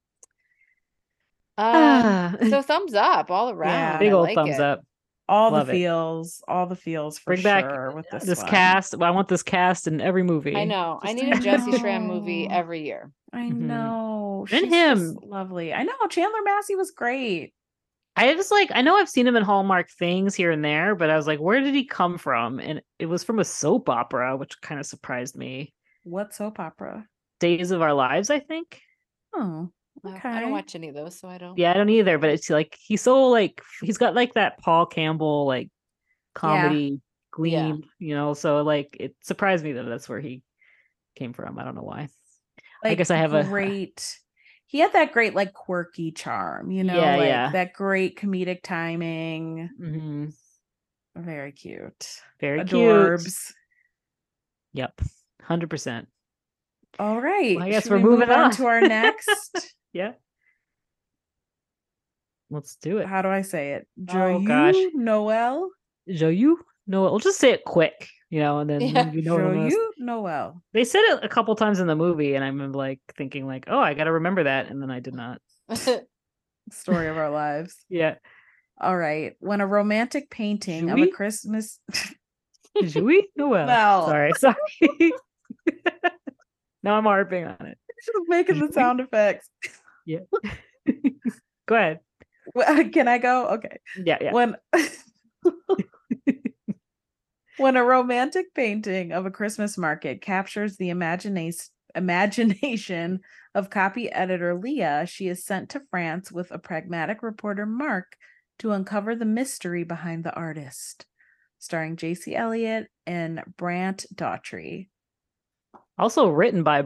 [1.58, 4.00] Ah, so thumbs up all around.
[4.00, 4.62] big old like thumbs it.
[4.62, 4.86] up.
[5.30, 5.76] All Love the it.
[5.78, 8.96] feels, all the feels for Bring back with this, This, cast.
[9.02, 10.56] I want this cast in every movie.
[10.58, 11.00] I know.
[11.02, 13.12] I need a Jessy Schram movie every year.
[13.32, 13.60] I Mhm.
[13.60, 14.46] know.
[14.52, 15.18] And she's him.
[15.24, 15.74] lovely.
[15.74, 17.54] I know Chandler Massey was great.
[18.16, 21.10] I just like I know I've seen him in Hallmark things here and there, but
[21.10, 22.60] I was like, where did he come from?
[22.60, 25.74] And it was from a soap opera, which kind of surprised me.
[26.04, 27.08] What soap opera?
[27.40, 28.82] Days of Our Lives, I think.
[29.34, 29.72] Oh,
[30.06, 31.58] Uh, I don't watch any of those, so I don't.
[31.58, 34.86] Yeah, I don't either, but it's like he's so like he's got like that Paul
[34.86, 35.70] Campbell like
[36.34, 37.00] comedy
[37.32, 38.34] gleam, you know.
[38.34, 40.44] So like it surprised me that that's where he
[41.16, 41.58] came from.
[41.58, 42.10] I don't know why.
[42.84, 44.20] I guess I have a- great.
[44.72, 47.52] He had that great like quirky charm, you know, Yeah, like yeah.
[47.52, 49.70] that great comedic timing.
[49.78, 50.34] Mhm.
[51.14, 52.08] Very cute.
[52.40, 53.24] Very Adorbs.
[53.24, 53.56] cute.
[54.74, 55.02] Yep.
[55.44, 56.08] 100%.
[57.00, 57.58] All right.
[57.58, 58.52] Well, I guess should we're we moving on on.
[58.52, 59.30] to our next.
[59.94, 60.14] Yeah.
[62.50, 63.08] Let's do it.
[63.08, 63.88] How do I say it?
[64.10, 64.76] Oh, gosh.
[64.94, 65.70] Noel.
[66.10, 66.56] Joyeux?
[66.88, 69.12] No, we'll just say it quick, you know, and then Yeah.
[69.12, 70.62] you know what I'm gonna- Joyeux Oh, Noel.
[70.74, 73.80] They said it a couple times in the movie, and I'm like thinking like, oh,
[73.80, 75.42] I got to remember that, and then I did not.
[76.72, 77.76] Story of our lives.
[77.90, 78.16] Yeah.
[78.80, 79.34] All right.
[79.40, 81.80] When a romantic painting of a Christmas
[82.82, 83.68] Joyeux Noel.
[83.68, 84.08] Mel.
[84.08, 84.56] Sorry, sorry.
[86.82, 87.78] now I'm harping on it.
[88.02, 89.50] should have making the sound effects.
[90.08, 90.22] Yeah.
[91.68, 92.00] go ahead.
[92.92, 93.50] Can I go?
[93.50, 93.78] Okay.
[94.04, 94.34] Yeah, yeah.
[94.34, 94.56] When
[97.62, 103.20] when a romantic painting of a Christmas market captures the imagination imagination
[103.54, 108.16] of copy editor Leah, she is sent to France with a pragmatic reporter Mark
[108.60, 111.06] to uncover the mystery behind the artist.
[111.60, 114.88] Starring Jaicy Elliot and Brant Daughtry.
[115.98, 116.86] Also written by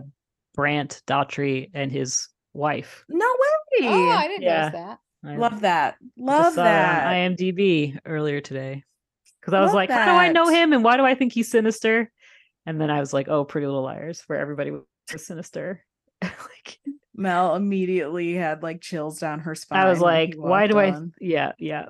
[0.55, 3.05] Brant Daughtry and his wife.
[3.07, 3.25] No
[3.79, 3.87] way.
[3.87, 4.57] oh, I didn't Yeah.
[4.69, 4.99] notice that.
[5.23, 5.95] I Love that.
[6.01, 7.07] just Love saw it that.
[7.07, 8.83] on IMDb earlier today.
[9.45, 11.51] Because I was like, how do I know him and why do I think he's
[11.51, 12.11] sinister?
[12.65, 14.81] And then I was like, oh, Pretty Little Liars, where everybody was
[15.17, 15.85] sinister.
[16.23, 16.79] like,
[17.15, 19.79] Mel immediately had like chills down her spine.
[19.79, 20.99] I was like, why do I?
[21.21, 21.89] Yeah, yeah.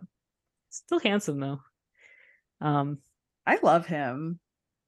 [0.69, 1.61] Still handsome though.
[2.59, 2.97] Um,
[3.47, 4.41] I love him.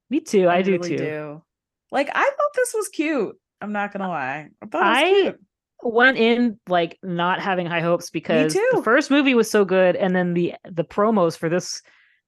[0.09, 0.49] me too.
[0.49, 0.97] I, do really too.
[0.97, 1.43] do.
[1.89, 3.39] Like I thought this was cute.
[3.61, 4.49] I'm not gonna lie.
[4.61, 5.37] I thought it was I-.
[5.83, 10.13] Went in like not having high hopes because the first movie was so good, and
[10.13, 11.81] then the the promos for this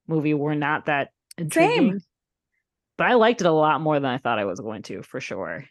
[0.10, 2.02] movie were not that intriguing.
[2.98, 5.22] But I liked it a lot more than I thought I was going to, for
[5.22, 5.64] sure.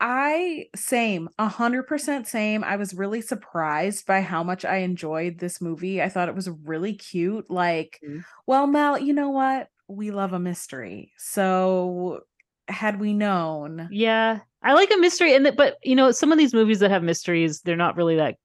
[0.00, 2.64] I same, a hundred percent same.
[2.64, 6.00] I was really surprised by how much I enjoyed this movie.
[6.00, 7.50] I thought it was really cute.
[7.50, 8.24] Like, Mhm.
[8.46, 9.68] well, Mel, you know what?
[9.88, 11.12] We love a mystery.
[11.18, 12.20] So
[12.68, 16.54] had we known, Yeah, I like a mystery, and but you know, some of these
[16.54, 18.36] movies that have mysteries, they're not really that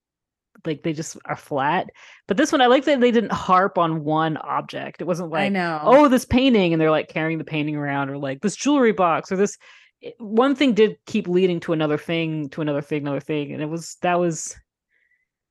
[0.64, 1.90] like they just are flat.
[2.26, 5.00] But this one, I like that they didn't harp on one object.
[5.00, 5.80] It wasn't I like, know.
[5.82, 9.30] oh, this painting, and they're like carrying the painting around, or like this jewelry box,
[9.32, 9.56] or this.
[10.18, 13.66] One thing did keep leading to another thing, to another thing, another thing, and it
[13.68, 14.54] was that was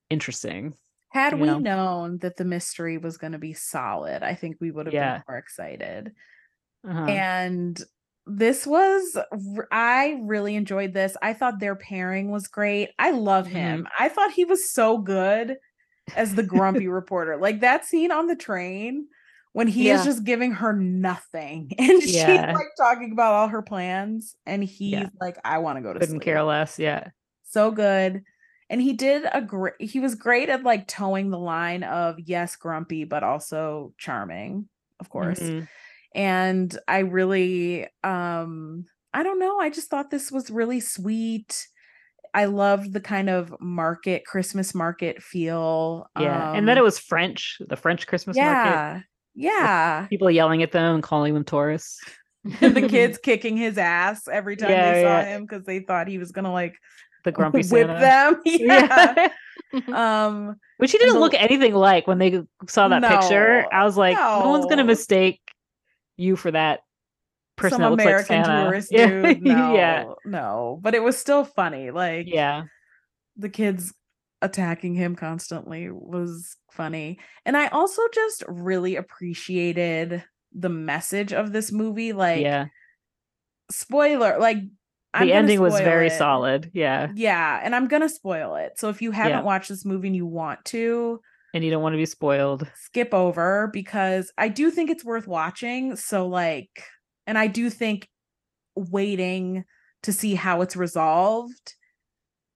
[0.10, 0.76] interesting.
[1.10, 1.60] had you we know?
[1.60, 5.16] known that the mystery was going to be solid, I think we would have Yeah.
[5.18, 6.12] been more excited.
[6.88, 7.06] Uh-huh.
[7.06, 7.82] and
[8.28, 9.18] this was
[9.72, 11.16] i really enjoyed this.
[11.22, 12.90] I thought their pairing was great.
[12.98, 13.56] I love Mm-hmm.
[13.56, 15.58] him i thought he was so good
[16.16, 17.38] as the grumpy reporter.
[17.38, 19.08] Like that scene on the train
[19.54, 24.36] when he is just giving her nothing and she's like talking about all her plans
[24.46, 25.10] and he's Yeah.
[25.22, 26.24] like i want to go to Couldn't sleep.
[26.24, 26.78] care less.
[26.80, 27.10] Yeah,
[27.44, 28.24] so good.
[28.70, 32.56] And he did a great he was great at like towing the line of yes
[32.56, 34.68] grumpy but also charming
[35.00, 35.40] of course.
[35.40, 35.68] Mhm.
[36.16, 41.68] And i really um i don't know i just thought this was really sweet
[42.34, 46.98] i loved the kind of market christmas market feel yeah, and then um, it was
[46.98, 48.70] French, the French Christmas market.
[48.72, 49.02] yeah
[49.36, 52.00] yeah People yelling at them and calling them tourists.
[52.62, 55.26] the kids kicking his ass every time Yeah, they saw yeah.
[55.26, 56.76] him because they thought he was gonna like
[57.26, 58.00] the grumpy whip Santa.
[58.00, 59.28] them yeah
[59.74, 60.26] Yeah.
[60.28, 63.66] um Which he didn't the- look anything like when they saw that picture.
[63.74, 65.42] I was like, no, one's gonna mistake
[66.18, 66.82] you for that
[67.58, 68.64] person some that looks american like Santa.
[68.66, 69.08] tourist yeah.
[69.08, 72.64] dude no yeah, no but it was still funny like yeah,
[73.38, 73.94] the kids
[74.42, 77.18] attacking him constantly was funny.
[77.46, 82.14] And I also just really appreciated the message of this movie.
[82.14, 82.66] Like, yeah.
[83.72, 84.58] spoiler, like,
[85.14, 86.18] I'm The ending was very it.
[86.18, 86.70] solid.
[86.74, 87.60] Yeah, Yeah.
[87.64, 88.78] And I'm going to spoil it.
[88.78, 89.44] So if you haven't Yeah.
[89.44, 91.22] watched this movie and you want to,
[91.56, 92.70] and you don't want to be spoiled.
[92.76, 95.96] skip over because I do think it's worth watching.
[95.96, 96.84] So, like,
[97.26, 98.10] and I do think
[98.76, 99.64] waiting
[100.04, 101.74] to see how it's resolved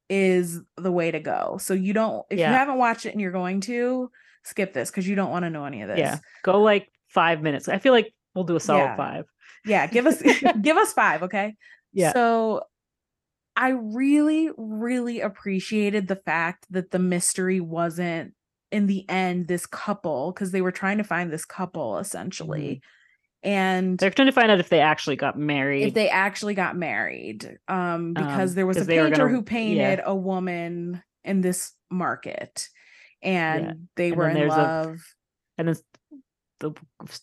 [0.09, 1.57] is the way to go.
[1.61, 2.49] So, you don't, if Yeah.
[2.51, 4.11] you haven't watched it and you're going to,
[4.43, 5.99] skip this because you don't want to know any of this.
[5.99, 7.67] Yeah, go like five minutes.
[7.67, 8.95] I feel like we'll do a solid Yeah.
[8.95, 9.25] five.
[9.65, 9.85] Yeah.
[9.87, 10.21] Give us,
[10.61, 11.23] give us five.
[11.23, 11.55] Okay.
[11.93, 12.13] Yeah.
[12.13, 12.63] So,
[13.55, 18.33] I really, really appreciated the fact that the mystery wasn't
[18.71, 22.81] in the end this couple because they were trying to find this couple essentially.
[23.41, 25.83] And They're trying to find out if they actually got married.
[25.87, 30.01] if they actually got married um because Um, there was a painter gonna- who painted
[30.05, 32.67] a woman in this market
[33.21, 34.97] and they And were in there's a- love
[35.57, 35.75] and then
[36.59, 36.73] the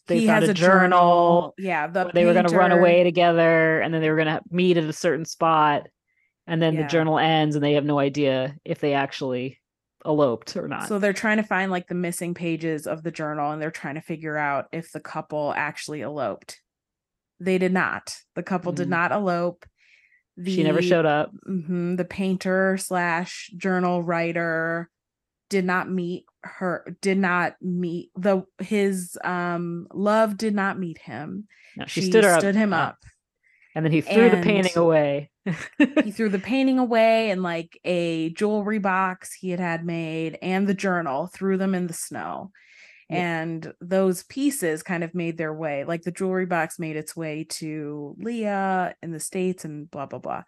[0.07, 1.55] they he found has a journal.
[1.59, 4.41] yeah the they were going to run away together, and then they were going to
[4.51, 5.87] meet at a certain spot.
[6.49, 6.83] and then Yeah.
[6.83, 9.59] the journal ends and they have no idea if they actually
[10.07, 13.51] eloped or not So they're trying to find like the missing pages of the journal
[13.51, 16.61] and they're trying to figure out if the couple actually eloped.
[17.41, 18.17] They did not.
[18.35, 18.91] The couple did Mm.
[18.91, 19.67] not elope.
[20.45, 24.91] she never showed up mhm, the painter slash journal writer
[25.49, 31.49] did not meet her did not meet the his um love did not meet him
[31.77, 32.99] no, she, she stood, her up, stood him uh, up
[33.75, 35.31] and then he threw the painting away
[36.05, 40.67] he threw the painting away and like a jewelry box he had had made and
[40.67, 42.51] the journal threw them in the snow
[43.09, 43.17] Yeah.
[43.19, 47.45] and those pieces kind of made their way like the jewelry box made its way
[47.51, 50.43] to leah in the states and blah blah blah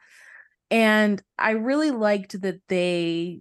[0.71, 3.41] and i really liked that they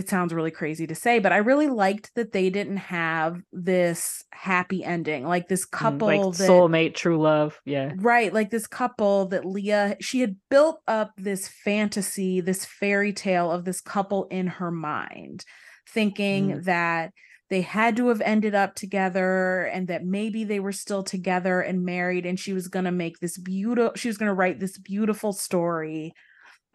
[0.00, 4.24] it sounds really crazy to say but i really liked that they didn't have this
[4.32, 8.66] happy ending like this Mm, couple like that soulmate true love yeah Right, like this
[8.66, 14.26] couple that Leah, she had built up this fantasy, this fairy tale of this couple
[14.30, 15.44] in her mind,
[15.88, 17.10] thinking that
[17.48, 21.84] they had to have ended up together and that maybe they were still together and
[21.84, 24.78] married and she was going to make this beautiful she was going to write this
[24.78, 26.12] beautiful story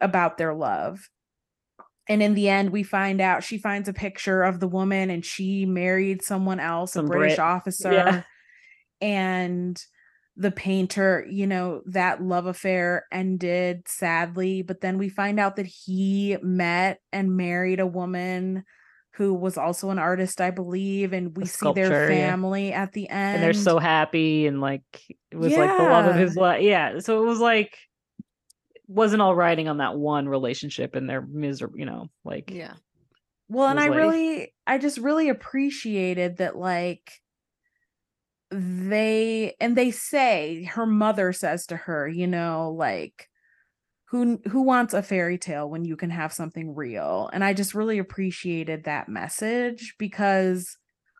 [0.00, 1.08] about their love.
[2.08, 5.24] And in the end we find out she finds a picture of the woman and
[5.24, 7.46] she married someone else, Some a British Brit.
[7.46, 8.24] officer.
[9.00, 9.80] And
[10.36, 15.66] the painter, you know, that love affair ended sadly, but then we find out that
[15.66, 18.64] he met and married a woman
[19.14, 22.28] who was also an artist, I believe, and we see their sculptor, yeah.
[22.28, 23.36] family at the end.
[23.36, 24.82] and they're so happy and like
[25.30, 27.76] it was like the love of his life yeah so it was like
[28.88, 32.74] wasn't all riding on that one relationship and their miserable you know like Yeah.
[33.48, 37.22] well, and I like- really, I just really appreciated that, like,
[38.50, 43.28] they and they say her mother says to her, you know, like,
[44.06, 47.30] who who wants a fairy tale when you can have something real?
[47.32, 50.76] And I just really appreciated that message because.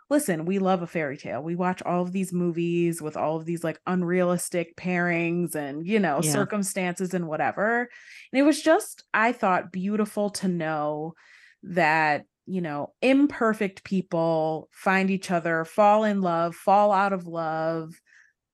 [0.09, 1.43] Listen, we love a fairy tale.
[1.43, 5.99] We watch all of these movies with all of these like unrealistic pairings and, you
[5.99, 6.33] know, Yeah.
[6.33, 7.89] circumstances and whatever.
[8.33, 11.15] And it was just, I thought, beautiful to know
[11.63, 17.93] that you know imperfect people find each other fall in love fall out of love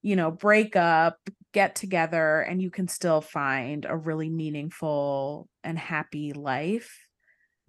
[0.03, 1.19] you know break up
[1.53, 7.07] get together and you can still find a really meaningful and happy life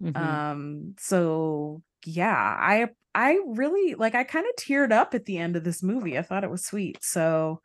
[0.00, 0.14] mhm.
[0.14, 5.56] um so yeah i i really like i kind of teared up at the end
[5.56, 7.60] of this movie i thought it was sweet so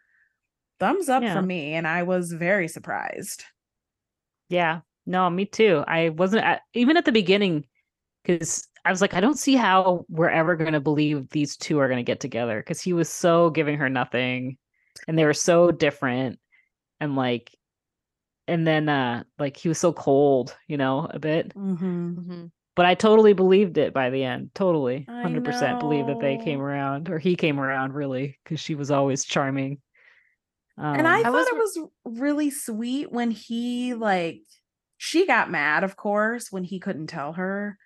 [0.80, 1.34] thumbs up Yeah.
[1.34, 3.44] for me and i was very surprised
[4.50, 7.66] yeah no me too i wasn't at, even at the beginning
[8.24, 11.80] because i was like i don't see how we're ever going to believe these two
[11.80, 14.58] are going to get together because he was so giving her nothing
[15.08, 16.40] and they were so different
[17.00, 17.52] and like
[18.48, 22.14] and then uh like he was so cold you know a bit mm-hmm.
[22.14, 22.46] hmm
[22.80, 24.52] but I totally believed it by the end.
[24.56, 28.74] Totally, hundred percent believe that they came around, or he came around, really, because she
[28.74, 29.82] was always charming.
[30.78, 34.40] and I Um, thought was it was really sweet when he like
[34.98, 37.78] she got mad, of course, when he couldn't tell her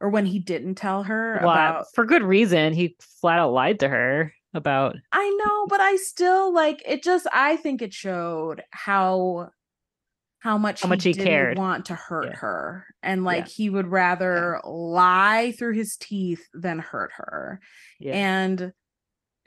[0.00, 2.72] or when he didn't tell her well, about for good reason.
[2.72, 4.96] He flat out lied to her about.
[5.12, 9.50] I know, but I still like it just I think it showed how
[10.40, 11.58] how much How much he didn't cared.
[11.58, 12.36] want to hurt Yeah.
[12.36, 13.52] her and like Yeah.
[13.52, 17.60] he would rather lie through his teeth than hurt her.
[17.98, 18.72] Yeah, And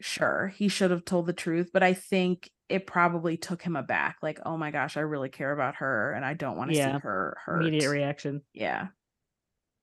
[0.01, 4.17] sure, he should have told the truth, but I think it probably took him aback.
[4.21, 6.97] Like, oh my gosh, I really care about her and I don't want to Yeah.
[6.97, 7.61] see her hurt.
[7.61, 8.41] immediate reaction.
[8.53, 8.87] Yeah.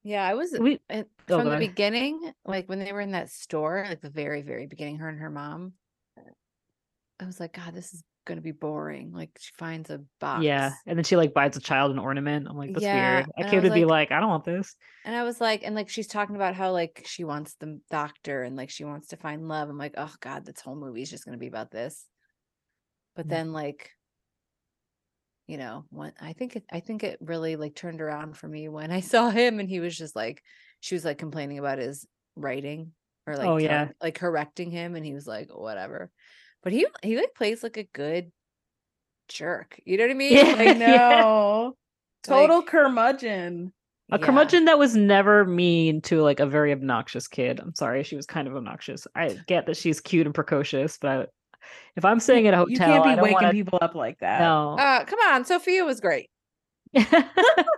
[0.05, 3.31] Yeah, I was We uh, Oh, from the beginning, like when they were in that
[3.31, 5.75] store, like the very, very beginning, her and her mom.
[7.21, 9.11] I was like, God, this is gonna be boring.
[9.13, 10.45] Like she finds a box.
[10.45, 12.47] yeah, and then she like buys a child an ornament.
[12.49, 13.27] I'm like, that's Yeah, weird.
[13.37, 14.77] And I kid was would be like- like, I don't want this.
[15.05, 18.43] And I was like, and like she's talking about how like she wants the doctor
[18.45, 19.69] and like she wants to find love.
[19.69, 22.07] I'm like, oh God, this whole movie is just gonna be about this.
[23.17, 23.31] But Mm.
[23.31, 23.91] then like,
[25.47, 28.69] you know, when I think it I think it really like turned around for me
[28.69, 30.43] when I saw him and he was just like
[30.81, 32.07] she was like complaining about his
[32.37, 32.93] writing
[33.27, 33.89] or like Oh, yeah.
[34.01, 36.11] like correcting him and he was like, whatever.
[36.63, 38.31] But he he like plays like a good
[39.29, 39.81] jerk.
[39.85, 40.33] You know what I mean?
[40.37, 40.55] Yeah.
[40.59, 41.77] I Like, know.
[42.25, 43.73] Total Like- curmudgeon.
[44.11, 44.25] A yeah.
[44.25, 47.61] curmudgeon that was never mean to like a very obnoxious kid.
[47.61, 49.07] I'm sorry, she was kind of obnoxious.
[49.15, 51.29] I get that she's cute and precocious, but
[51.95, 54.41] if I'm staying at a hotel, you can't be waking wanna, people up like that.
[54.41, 56.31] No, Uh come on, Sophia was great.
[56.97, 57.25] I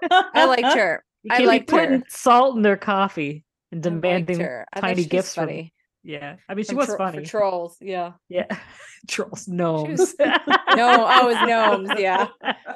[0.34, 1.04] I liked her.
[1.24, 2.06] You I can't liked be putting her.
[2.08, 4.66] salt in their coffee and demanding her.
[4.72, 5.72] I thought tiny she was gifts from funny.
[6.02, 6.36] Yeah.
[6.48, 7.24] I mean, she was tro- funny.
[7.24, 7.76] trolls.
[7.80, 8.12] Yeah.
[8.28, 8.46] yeah.
[9.08, 9.98] Trolls, gnomes.
[9.98, 11.90] was- No, oh, it was gnomes.
[11.98, 12.28] Yeah.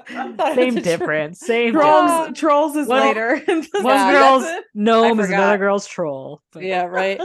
[0.55, 1.39] Same difference.
[1.41, 2.39] Same Trolls, difference.
[2.41, 3.37] trolls is One- later.
[3.47, 6.41] One Yeah, girl's gnome is another girl's troll.
[6.53, 6.85] but- Yeah.
[6.85, 7.21] Right.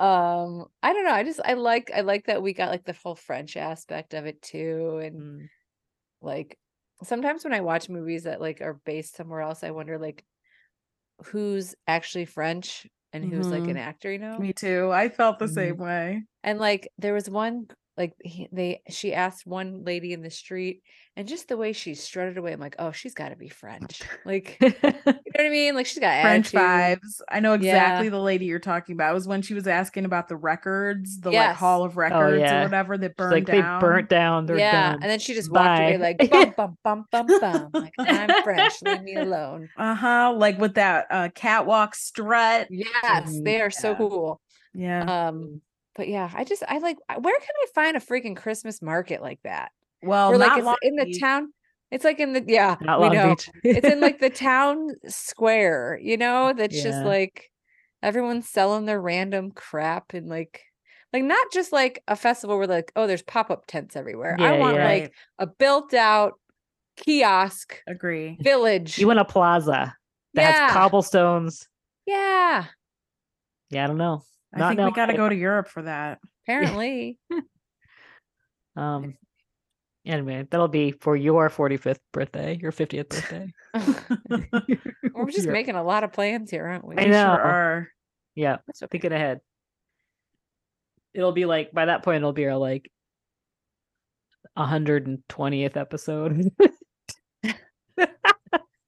[0.00, 1.12] Um, I don't know.
[1.12, 4.26] I just I like I like that we got like the whole French aspect of
[4.26, 5.48] it too, and Mm.
[6.20, 6.58] like
[7.04, 10.24] sometimes when I watch movies that like are based somewhere else, I wonder like
[11.26, 14.38] who's actually French and who's like an actor, you know?
[14.38, 14.90] Me too.
[14.92, 15.54] I felt the Mhm.
[15.54, 16.24] same way.
[16.42, 20.82] And like there was one like he, they she asked one lady in the street
[21.16, 24.02] and just the way she strutted away, I'm like, oh, she's got to be French.
[24.24, 25.74] Like, you know what I mean?
[25.76, 27.02] Like she's got French attitude.
[27.04, 27.20] vibes.
[27.30, 28.10] I know exactly Yeah.
[28.10, 29.10] the lady you're talking about.
[29.12, 32.62] It was when she was asking about the records, the like Hall of Records yeah.
[32.62, 33.80] or whatever that It's burned like down.
[33.80, 34.46] they burnt down.
[34.46, 35.02] They're yeah, done.
[35.02, 37.70] and then she just walked away like bum bum bum bum bum.
[37.74, 39.68] Like I'm French, leave me alone.
[39.76, 40.34] Uh huh.
[40.36, 42.66] Like with that uh, catwalk strut.
[42.70, 43.44] Yes, Mhm.
[43.44, 44.40] they are so cool.
[44.72, 45.28] Yeah.
[45.28, 45.60] Um,
[45.96, 49.40] but yeah, I just I like where can I find a freaking Christmas market like
[49.44, 49.70] that?
[50.02, 51.52] well, Or like it's Long in the town.
[51.90, 53.28] It's like in the yeah, Not we Long know.
[53.36, 53.50] Beach.
[53.62, 57.50] it's in like the town square, you know, that's just like
[58.02, 60.62] everyone's selling their random crap and like
[61.12, 64.36] like not just like a festival where like, oh, there's pop-up tents everywhere.
[64.40, 64.84] I want yeah.
[64.84, 66.32] like a built out
[66.96, 68.36] kiosk Agree.
[68.40, 68.98] village.
[68.98, 69.94] you want a plaza
[70.34, 70.64] that Yeah.
[70.66, 71.68] has cobblestones.
[72.06, 72.64] yeah,
[73.70, 74.22] Yeah, I don't know.
[74.54, 76.18] I Not think we knowing got to go to Europe for that.
[76.46, 77.18] apparently.
[78.76, 79.14] Um.
[80.04, 83.52] Anyway, that'll be for your 45th birthday, your 50th birthday.
[85.14, 85.52] We're just Yeah.
[85.52, 86.96] making a lot of plans here, aren't we?
[86.96, 87.22] I We know.
[87.36, 87.88] Sure are.
[88.34, 88.90] Yeah, That's okay.
[88.98, 89.40] thinking ahead.
[91.14, 92.90] It'll be like by that point, it'll be our like
[94.58, 96.50] 120th episode.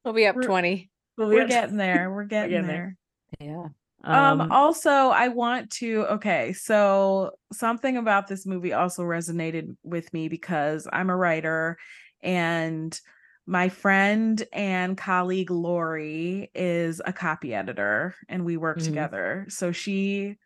[0.05, 0.91] We'll be up We're- 20.
[1.17, 2.13] We'll be We're at- getting there.
[2.13, 2.97] We're getting, getting there.
[3.39, 3.49] there.
[3.49, 3.69] Yeah.
[4.05, 10.29] Um, also I want to okay, so something about this movie also resonated with me
[10.29, 11.77] because I'm a writer
[12.23, 12.99] and
[13.47, 18.83] my friend and colleague Lori is a copy editor and we work Mhm.
[18.83, 19.47] together.
[19.49, 20.37] So she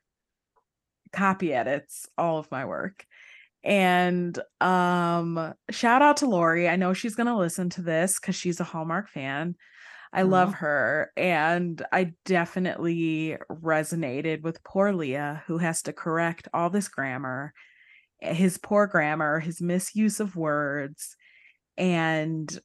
[1.13, 3.07] copy edits all of my work.
[3.65, 6.69] And um shout out to Lori.
[6.69, 9.57] I know she's going to listen to this cuz she's a Hallmark fan.
[10.13, 16.69] I love her and I definitely resonated with poor Leah who has to correct all
[16.69, 17.53] this grammar,
[18.23, 21.17] eh, his poor grammar, his misuse of words
[21.79, 22.59] and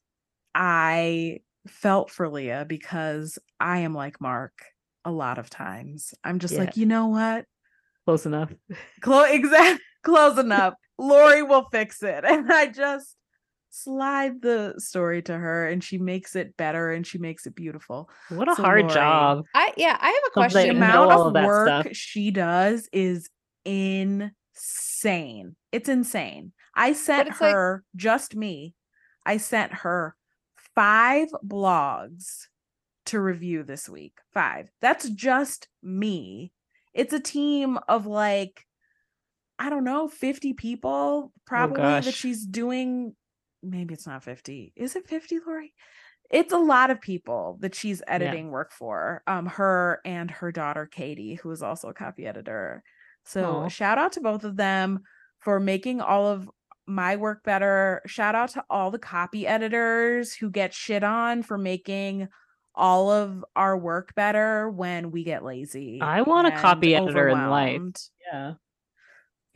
[0.53, 4.53] I felt for Leah because I am like Mark
[5.03, 6.13] a lot of times.
[6.23, 6.61] I'm just Yeah.
[6.61, 7.45] like, you know what?
[8.05, 8.53] close enough.
[9.01, 10.75] Close exact close enough.
[10.97, 12.23] Lori will fix it.
[12.23, 13.15] And I just
[13.75, 18.09] slide the story to her and she makes it better and she makes it beautiful.
[18.29, 19.43] What a So, hard Lori, job.
[19.53, 20.65] I yeah, I have a Something The question.
[20.71, 21.87] you amount all of of that work stuff.
[21.95, 23.29] she does is
[24.55, 25.55] insane.
[25.71, 26.53] It's insane.
[26.75, 28.73] I sent it's like- her just me.
[29.25, 30.15] I sent her
[30.75, 32.47] five blogs
[33.07, 34.13] to review this week.
[34.33, 34.69] Five.
[34.81, 36.51] That's just me.
[36.93, 38.65] It's a team of like
[39.57, 43.15] I don't know, 50 people oh, probably that she's doing
[43.65, 44.73] maybe it's not 50.
[44.75, 45.73] Is it 50, Lori?
[46.31, 49.21] It's a lot of people that she's editing work for.
[49.27, 52.83] Um, her and her daughter Katie, who is also a copy editor.
[53.23, 53.67] So Aw.
[53.67, 55.01] shout out to both of them
[55.39, 56.49] for making all of
[56.87, 58.01] my work better.
[58.07, 62.27] Shout out to all the copy editors who get shit on for making
[62.73, 65.99] all of our work better when we get lazy.
[66.01, 67.81] I want a copy editor in life.
[68.31, 68.53] Yeah.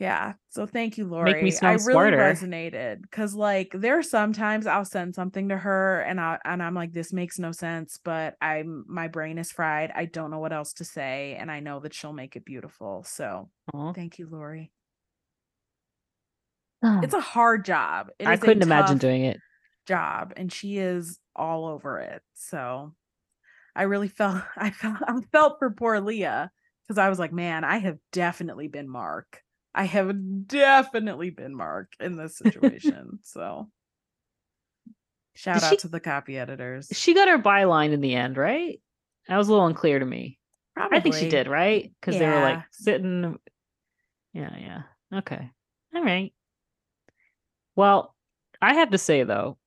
[0.00, 0.32] Yeah.
[0.48, 1.34] So thank you, Lori.
[1.34, 2.16] Make me I sound really smarter.
[2.16, 6.74] resonated because like there are sometimes I'll send something to her and I and I'm
[6.74, 9.92] like, this makes no sense, but I'm my brain is fried.
[9.94, 13.04] I don't know what else to say, and I know that she'll make it beautiful.
[13.04, 13.92] So Aw.
[13.92, 14.72] thank you, Lori.
[16.82, 18.08] Oh, It's a hard job.
[18.18, 19.38] It I couldn't imagine doing it.
[19.86, 22.22] job, and she is all over it.
[22.32, 22.94] So
[23.76, 26.50] I really felt I felt I felt for poor Leah
[26.88, 29.42] because I was like, man, I have definitely been Mark.
[29.74, 33.20] I have definitely been Mark in this situation.
[33.22, 33.68] so
[35.34, 36.88] shout Did out she- to the copy editors.
[36.92, 38.80] She got her byline in the end, right?
[39.28, 40.38] That was a little unclear to me.
[40.74, 40.98] Probably.
[40.98, 41.92] I think she did, right?
[42.00, 43.38] Because they were like sitting.
[44.32, 44.82] Yeah, yeah.
[45.18, 45.50] Okay.
[45.94, 46.32] All right.
[47.76, 48.14] Well,
[48.62, 49.58] I have to say though,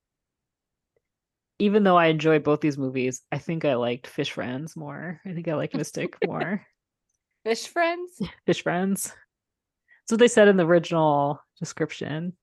[1.58, 5.20] even though I enjoyed both these movies, I think I liked Fish Friends more.
[5.24, 6.66] I think I like Mystic more.
[7.44, 8.20] Fish friends?
[8.46, 9.12] Fish Friends.
[10.04, 12.34] That's what they said in the original description.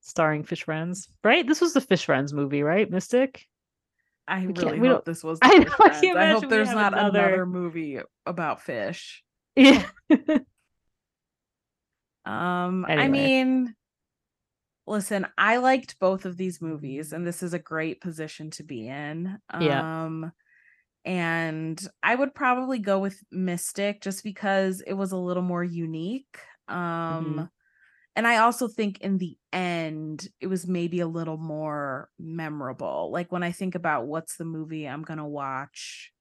[0.00, 1.46] Starring Fish Friends, right?
[1.46, 2.90] This was the Fish Friends movie, right?
[2.90, 3.46] Mystic.
[4.28, 5.38] I We really hope this was.
[5.42, 6.12] I know, I.
[6.16, 9.22] I hope there's not another- another movie about fish.
[9.56, 9.84] Yeah.
[12.24, 13.74] Um, I mean,
[14.86, 18.86] listen, I liked both of these movies, and this is a great position to be
[18.86, 19.38] in.
[19.58, 20.04] Yeah.
[20.04, 20.30] Um,
[21.04, 26.38] and I would probably go with Mystic just because it was a little more unique.
[26.70, 27.50] Um,
[28.16, 33.10] and I also think in the end, it was maybe a little more memorable.
[33.12, 36.12] Like when I think about what's the movie I'm gonna watch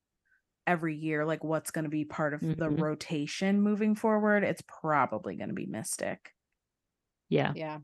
[0.67, 2.81] every year, like what's gonna be part of the Mhm.
[2.81, 6.35] rotation moving forward, it's probably gonna be Mystic.
[7.29, 7.53] yeah.
[7.53, 7.79] Yeah,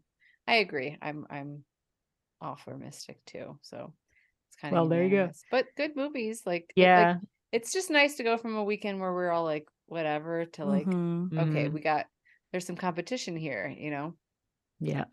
[0.47, 0.97] I agree.
[1.01, 1.65] I'm I'm
[2.41, 3.59] all for Mystic too.
[3.63, 3.93] So
[4.49, 5.31] it's kind of Well, there you go.
[5.51, 7.19] But good movies, like it- like, Yeah.
[7.51, 10.97] it's just nice to go from a weekend where we're all like whatever to like
[10.97, 11.73] Mhm, okay, Mhm.
[11.73, 12.07] we got
[12.55, 14.13] there's some competition here, you know.
[14.79, 15.03] Yeah.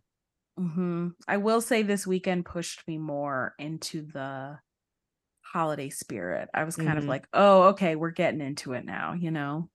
[0.57, 1.15] mhm.
[1.27, 4.61] I will say this weekend pushed me more into the
[5.41, 6.49] holiday spirit.
[6.55, 7.09] I was kind of Mhm.
[7.09, 9.69] like, oh, okay, we're getting into it now, you know.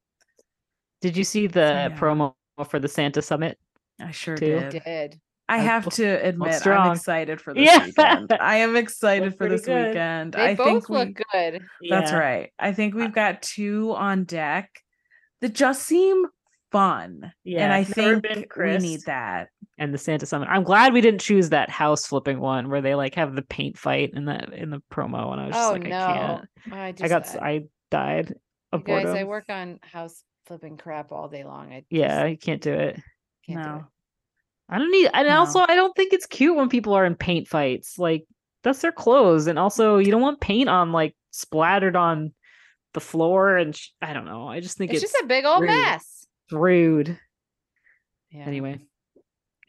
[1.02, 1.90] Did you see the yeah.
[1.90, 2.36] promo
[2.70, 3.60] for the Santa Summit?
[4.00, 4.46] I sure Too.
[4.62, 4.70] did.
[4.86, 7.84] Did I I have to admit, I'm excited for this Yeah.
[7.86, 8.32] weekend.
[8.40, 9.88] I am excited for this good.
[9.88, 10.34] weekend.
[10.36, 11.66] they I both think look we, good.
[11.90, 12.18] that's Yeah.
[12.18, 12.54] right.
[12.60, 14.72] I think we've got two on deck
[15.42, 16.28] that just seem
[16.72, 17.32] fun.
[17.44, 17.64] Yeah.
[17.64, 19.50] and I think we need that.
[19.78, 20.48] And the Santa Summit.
[20.50, 23.78] I'm glad we didn't choose that house flipping one where they like have the paint
[23.78, 25.98] fight in the in the promo, and I was just Oh like, no.
[25.98, 26.48] I can't.
[26.74, 28.36] I just I got s- uh, I died you
[28.72, 31.72] of guys, I work on house flipping crap all day long.
[31.72, 32.96] I Yeah, just you can't do it.
[33.46, 33.74] can't do it.
[33.74, 33.86] no.
[34.70, 35.38] I don't need, and No.
[35.38, 37.98] also I don't think it's cute when people are in paint fights.
[38.00, 38.26] Like
[38.64, 42.34] that's their clothes, and also you don't want paint on like splattered on
[42.96, 43.56] the floor.
[43.58, 44.48] And sh- I don't know.
[44.48, 45.70] I just think It's, it's, just a big old rude.
[45.70, 46.17] mess.
[46.52, 47.18] Rude.
[48.32, 48.46] Yeah.
[48.46, 48.80] Anyway,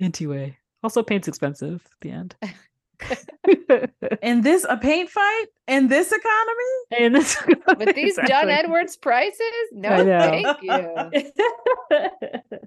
[0.01, 2.37] anyway, also paint's expensive at the end.
[4.23, 7.05] In this a paint fight in this economy?
[7.05, 7.37] and this,
[7.79, 8.53] With these Dunn Exactly.
[8.53, 9.41] Edwards prices,
[9.73, 11.21] no thank you.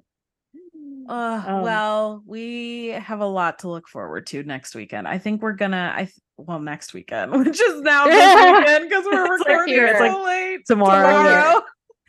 [1.09, 5.07] Uh, Um, well, we have a lot to look forward to next weekend.
[5.07, 5.91] I think we're gonna.
[5.93, 9.73] I th- well next weekend, which is now this weekend because we're It's like recording
[9.73, 11.61] here, it's so like late tomorrow.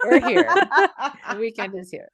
[0.05, 0.45] We're here.
[0.45, 2.09] The weekend is here.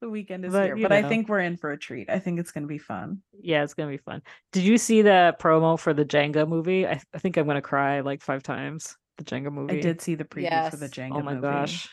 [0.00, 1.08] the weekend is But, here, you but I know.
[1.08, 2.10] think we're in for a treat.
[2.10, 3.22] I think it's gonna be fun.
[3.40, 4.22] yeah, it's gonna be fun.
[4.52, 6.86] Did you see the promo for the Jenga movie?
[6.86, 8.96] I, I think I'm gonna cry like five times.
[9.18, 9.78] The Jenga movie.
[9.78, 10.90] I did see the preview for the Yes.
[10.94, 11.42] Jenga Oh my movie.
[11.42, 11.88] gosh,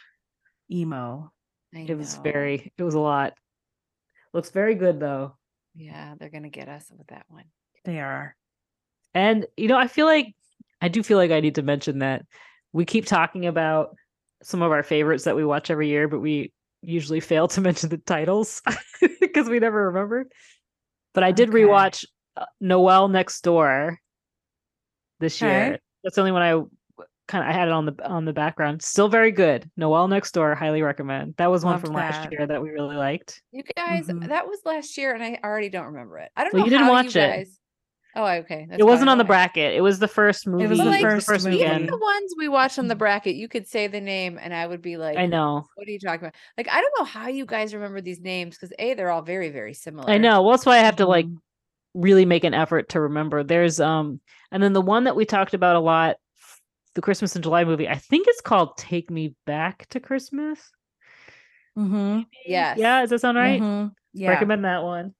[0.71, 1.31] emo.
[1.75, 2.23] I it was know.
[2.23, 2.73] very.
[2.77, 3.33] It was a lot.
[4.33, 5.35] Looks very good though.
[5.75, 7.45] Yeah, they're gonna get us with that one.
[7.85, 8.35] They are.
[9.13, 10.33] And you know, I feel like
[10.81, 12.25] I do feel like I need to mention that
[12.73, 13.95] we keep talking about
[14.43, 17.89] some of our favorites that we watch every year, but we usually fail to mention
[17.89, 18.61] the titles
[19.19, 20.27] because we never remember.
[21.13, 21.59] But I did Okay.
[21.59, 22.05] rewatch
[22.37, 23.99] uh, Noel Next Door
[25.19, 25.51] this Okay.
[25.51, 25.79] year.
[26.03, 26.51] That's the only one I
[27.27, 28.81] kind of I had it on the on the background.
[28.81, 29.69] Still very good.
[29.77, 31.35] Noel Next Door, highly recommend.
[31.37, 33.41] That was one Loved from last year that we really liked.
[33.51, 34.27] You guys, Mhm.
[34.29, 36.31] that was last year, and I already don't remember it.
[36.35, 36.65] I don't Well, know.
[36.65, 37.47] you didn't watch you it.
[38.15, 38.21] Guys...
[38.21, 38.67] Oh, okay.
[38.69, 39.73] that's it wasn't probably on the bracket.
[39.75, 40.67] It was the first movie.
[40.67, 41.57] was the it first first movie.
[41.57, 41.89] Even weekend.
[41.89, 42.99] the ones we watched on the Mhm.
[42.99, 45.65] bracket, you could say the name, and I would be like, I know.
[45.75, 46.35] What are you talking about?
[46.57, 49.49] Like, I don't know how you guys remember these names because a they're all very,
[49.49, 50.09] very similar.
[50.09, 50.41] I know.
[50.41, 51.37] Well, that's why I have to like Mhm.
[51.93, 53.43] really make an effort to remember.
[53.43, 54.19] There's um
[54.51, 56.17] and then the one that we talked about a lot,
[56.95, 60.59] the Christmas in July movie, I think it's called Take Me Back to Christmas.
[61.77, 62.21] Mm-hmm.
[62.45, 62.77] Yes.
[62.77, 63.61] Yeah, does that sound right?
[63.61, 63.93] Mhm.
[64.13, 64.31] Yeah.
[64.31, 65.13] Recommend that one.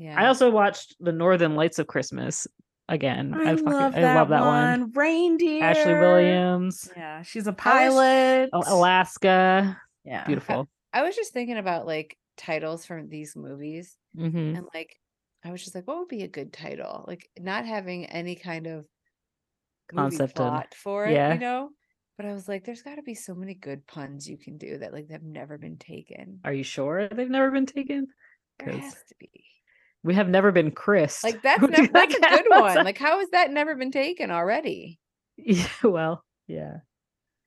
[0.00, 0.20] Yeah.
[0.20, 2.46] I also watched The Northern Lights of Christmas
[2.88, 3.34] again.
[3.34, 4.80] I, fucking- love, I that love that one.
[4.80, 4.92] one.
[4.92, 5.62] Reindeer.
[5.62, 8.48] Ashley Williams, Yeah, she's a pilot.
[8.54, 9.76] Al- Alaska.
[10.04, 10.24] Yeah.
[10.26, 10.68] Beautiful.
[10.94, 14.26] I was just thinking about like titles from these movies, hmm
[14.56, 14.96] and like,
[15.44, 17.04] I was just like, what would be a good title?
[17.06, 18.86] Like, not having any kind of
[19.94, 21.34] Concept of- plot for it, yeah.
[21.34, 21.68] you know.
[22.16, 24.78] But I was like, there's got to be so many good puns you can do
[24.78, 26.40] that like they've never been taken.
[26.44, 28.06] Are you sure they've never been taken?
[28.58, 29.30] There 'cause has to be.
[30.02, 31.22] We have never been Chris.
[31.22, 32.84] Like that's nev- that's a good one.
[32.84, 34.98] Like, how has that never been taken already?
[35.36, 36.78] yeah, well, yeah.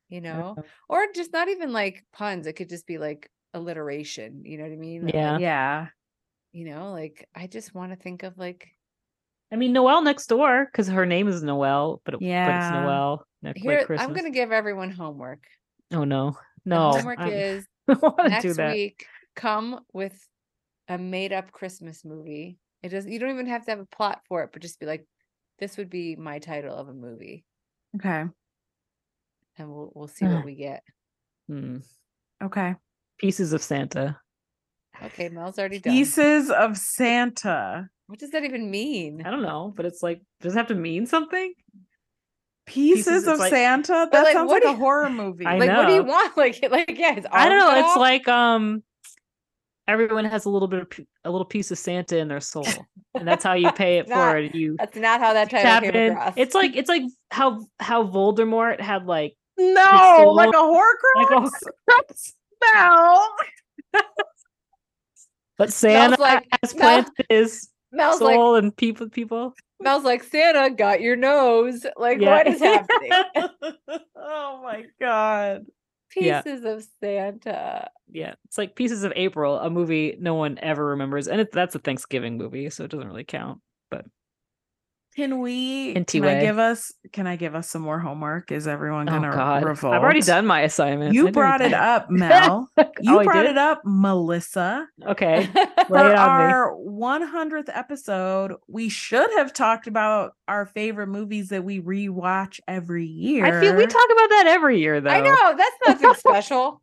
[0.09, 0.63] You know, know.
[0.89, 2.45] or just not even like puns.
[2.45, 4.43] It could just be like alliteration.
[4.45, 5.05] You know what I mean?
[5.05, 5.37] Like, Yeah.
[5.39, 5.87] Yeah.
[6.51, 8.69] you know, like I just want to think of like
[9.51, 12.81] I mean, Noel next door because her name is Noel, but, it, but it's Yeah.
[12.83, 13.85] Noel next here.
[13.97, 15.43] I'm gonna give everyone homework.
[15.91, 16.91] Oh no, The no.
[16.91, 19.05] homework I'm- is I to next week.
[19.35, 20.13] Come with
[20.87, 22.57] a made up Christmas movie.
[22.81, 24.85] It doesn't You don't even have to have a plot for it, but just be
[24.85, 25.05] like,
[25.59, 27.45] this would be my title of a movie,
[27.95, 28.25] Okay.
[29.57, 30.83] and we'll we'll see what we get.
[31.47, 31.77] Hmm.
[32.43, 32.75] Okay.
[33.19, 34.19] Pieces of Santa.
[35.01, 35.93] Okay, Mel's already done.
[35.93, 37.87] Pieces of Santa.
[38.07, 39.21] What does that even mean?
[39.25, 41.53] I don't know, but it's like, does it have to mean something?
[42.65, 44.07] Pieces, Pieces, of like- Santa.
[44.11, 45.45] That like, sounds what like do a you- horror movie.
[45.45, 46.35] I like what do you want?
[46.37, 47.67] Like like yeah, it's I don't know.
[47.69, 47.97] arms It's off?
[47.97, 48.83] like um,
[49.87, 52.67] everyone has a little bit of p- a little piece of Santa in their soul,
[53.15, 54.55] and that's how you pay it Not- forward.
[54.55, 56.11] You that's not how that title came in.
[56.13, 56.33] across.
[56.37, 61.51] It's like it's like how how Voldemort had like no, soul- like a Horcrux.
[61.87, 62.13] like a
[62.73, 63.27] no.
[65.57, 69.53] but Santa like- has smells- planted his smells like soul and people people.
[69.81, 71.85] smells like Santa got your nose.
[71.97, 72.29] Like Yeah.
[72.37, 73.11] what is happening?
[74.15, 75.65] oh my god.
[76.15, 76.41] Yeah.
[76.41, 77.89] Pieces of Santa.
[78.11, 81.75] Yeah, it's like Pieces of April, a movie no one ever remembers, and it, that's
[81.75, 83.59] a Thanksgiving movie, so it doesn't really count.
[85.15, 88.51] Can we Hinty can I give us can I give us some more homework?
[88.51, 89.93] Is everyone Oh gonna God, revolt?
[89.93, 91.13] I've already done my assignment.
[91.13, 92.69] You brought it up, Mel.
[92.77, 94.87] Oh, you Oh, brought it up, Melissa.
[95.05, 95.53] Okay, For
[95.93, 96.53] Lay it on me.
[96.53, 103.05] our 100th episode, we should have talked about our favorite movies that we rewatch every
[103.05, 103.45] year.
[103.45, 105.09] I feel we talk about that every year, though.
[105.11, 106.81] I know that's nothing special.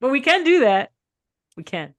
[0.00, 0.90] but we can do that.
[1.56, 1.94] We can.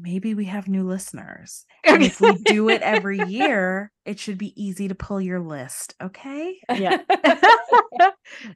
[0.00, 1.64] Maybe we have new listeners.
[1.84, 5.94] And if we do it every year, it should be easy to pull your list.
[6.02, 6.58] Okay.
[6.70, 6.98] Yeah.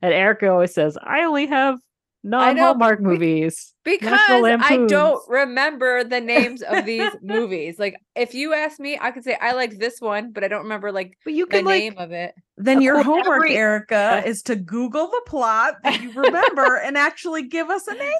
[0.02, 1.78] and Erica always says, "I only have
[2.22, 7.78] know, non-Hallmark movies." Because I don't remember the names of these movies.
[7.78, 10.62] Like if you ask me, I could say I like this one, but I don't
[10.64, 12.34] remember like But you the can like name of it.
[12.58, 16.96] Then your Well, homework, every- Erica, is to Google the plot that you remember and
[16.98, 18.12] actually give us a name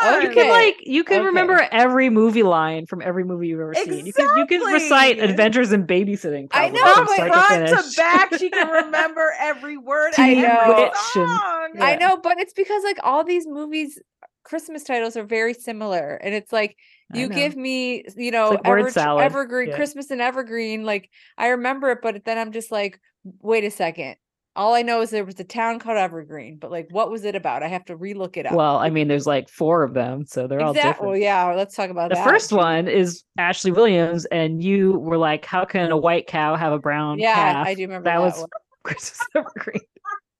[0.00, 0.22] for one.
[0.22, 1.26] you can like you can Okay.
[1.26, 4.06] remember every movie line from every movie you've ever seen.
[4.06, 6.48] You can you can recite Adventures in Babysitting.
[6.52, 10.12] I probably, know, from but start front to to, back, she can remember every word.
[10.16, 10.64] I know.
[10.76, 11.70] Witch and- song.
[11.80, 14.00] I know, but it's because like all these movies
[14.44, 16.14] Christmas titles are very similar.
[16.16, 16.76] And it's like
[17.12, 19.76] you give me, you know, like ever- evergreen Yeah.
[19.76, 20.84] Christmas and evergreen.
[20.84, 23.00] Like I remember it, but then I'm just like,
[23.40, 24.16] wait a second.
[24.56, 27.34] All I know is there was a town called Evergreen, but like, what was it
[27.34, 27.64] about?
[27.64, 28.52] I have to relook it up.
[28.52, 31.00] Well, I mean, there's like four of them, so they're all different.
[31.00, 31.52] Well, yeah.
[31.56, 32.14] Let's talk about that.
[32.18, 32.24] the that.
[32.24, 36.72] first one is Ashley Williams, and you were like, "How can a white cow have
[36.72, 38.48] a brown Yeah, calf?" I do remember that that, was one.
[38.84, 39.80] Christmas Evergreen.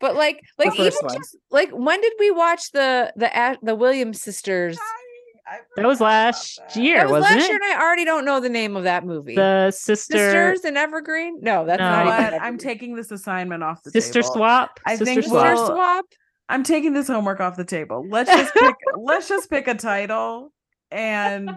[0.04, 1.16] But like, like even one.
[1.16, 4.76] just like when did we watch the the the Williams sisters?
[4.78, 5.00] I-
[5.46, 6.74] I That was last that.
[6.76, 7.48] year, That was wasn't last it?
[7.52, 9.34] year, and I already don't know the name of that movie.
[9.34, 11.38] The sister Sisters in Evergreen?
[11.42, 11.84] No, that's No.
[11.90, 12.42] not even what?
[12.42, 14.34] I'm taking this assignment off the sister table.
[14.34, 14.80] swap.
[14.86, 15.54] I sister think swap.
[15.58, 16.04] Sister Swap.
[16.48, 18.06] I'm taking this homework off the table.
[18.08, 20.50] Let's just pick let's just pick a title
[20.90, 21.50] and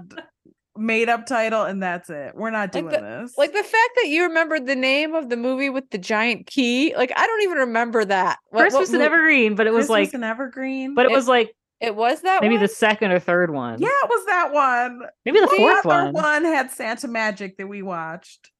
[0.78, 2.34] made up title and that's it.
[2.36, 3.38] We're not Like doing the- this.
[3.38, 6.94] Like the fact that you remembered the name of the movie with the giant key.
[6.96, 8.40] Like I don't even remember that.
[8.50, 10.94] What- what Christmas in mo- Evergreen, but it was Christmas like, and Evergreen.
[10.96, 12.62] but it It- was like It was that maybe one?
[12.64, 13.80] the second or third one.
[13.80, 15.02] yeah, it was that one.
[15.26, 16.14] maybe the What fourth other one.
[16.14, 18.52] one had Santa Magic that we watched.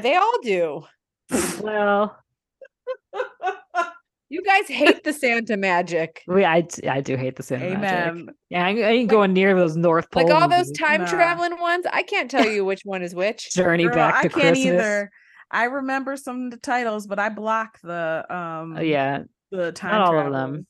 [0.00, 0.84] They all do.
[1.60, 2.16] Well,
[4.30, 6.22] You guys hate the Santa magic.
[6.26, 8.26] we I d- I do hate the Santa magic.
[8.50, 10.24] Yeah, I, I ain't going near those North Pole.
[10.24, 10.78] Like all those movies.
[10.78, 11.06] time Nah.
[11.08, 11.86] traveling ones.
[11.92, 13.52] I can't tell you which one is which.
[13.54, 14.42] Journey Girl, back to Christmas.
[14.42, 14.74] I can't Christmas.
[14.74, 15.10] either.
[15.50, 20.00] I remember some of the titles, but I block the um Oh, yeah, the time
[20.02, 20.66] all of them.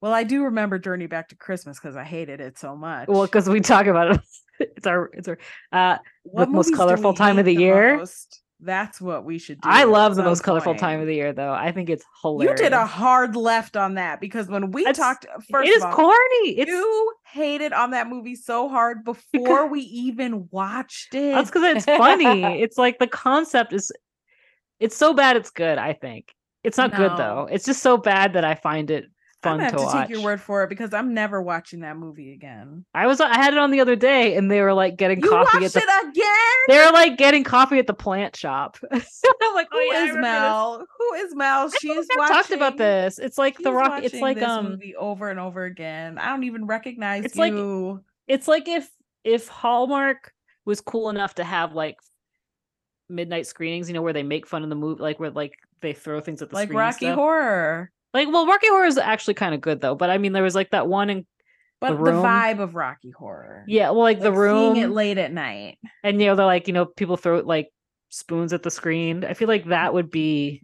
[0.00, 3.08] Well, I do remember Journey Back to Christmas because I hated it so much.
[3.08, 4.20] well, because we talk about it.
[4.76, 5.38] It's our it's our.
[5.72, 7.96] Uh, What most colorful time of hate the year?
[7.96, 8.42] most?
[8.62, 9.68] That's what we should do.
[9.68, 11.52] I love the most colorful time of the year, though.
[11.52, 12.60] I think it's hilarious.
[12.60, 15.82] You did a hard left on that because when we talked uh, first it is
[15.82, 16.58] all, corny.
[16.58, 21.32] It's you hated on that movie so hard before we even watched it.
[21.32, 22.44] that's because it's funny.
[22.62, 23.90] it's like the concept is.
[24.78, 25.78] It's so bad, it's good.
[25.78, 26.34] I think
[26.64, 27.48] it's not good though.
[27.50, 29.06] It's just so bad that I find it
[29.42, 30.08] fun gonna have to to, watch.
[30.08, 32.84] take your word for it because I'm never watching that movie again.
[32.94, 35.28] I was I had it on the other day, and they were like getting You
[35.30, 35.78] coffee at the.
[35.80, 36.34] it again?
[36.68, 38.76] They were like getting coffee at the plant shop.
[38.92, 40.20] I'm like, Who oh yeah, is this.
[40.20, 40.86] Mel?
[40.98, 41.66] Who is Mel?
[41.66, 42.34] I She's watching.
[42.34, 43.18] talked about this.
[43.18, 44.02] It's like the rock.
[44.04, 44.70] It's like um.
[44.70, 46.18] movie over and over again.
[46.18, 48.02] I don't even recognize It's like- you.
[48.28, 48.88] it's like if
[49.24, 50.32] if Hallmark
[50.64, 51.96] was cool enough to have like
[53.08, 55.92] midnight screenings, you know, where they make fun of the movie, like where like they
[55.92, 57.16] throw things at the like Rocky stuff.
[57.16, 59.94] Horror, Like, well, Rocky Horror is actually kind of good though.
[59.94, 61.26] But I mean, there was like that one in
[61.80, 62.22] but the, Room.
[62.24, 63.64] vibe of Rocky Horror.
[63.66, 65.78] yeah, well, like, the room, seeing it late at night.
[66.04, 67.68] and you know, they're like you know, people throw like
[68.10, 69.24] spoons at the screen.
[69.24, 70.62] I feel like that would be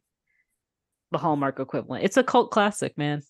[1.13, 2.05] the Hallmark equivalent.
[2.05, 3.23] It's a cult classic, man.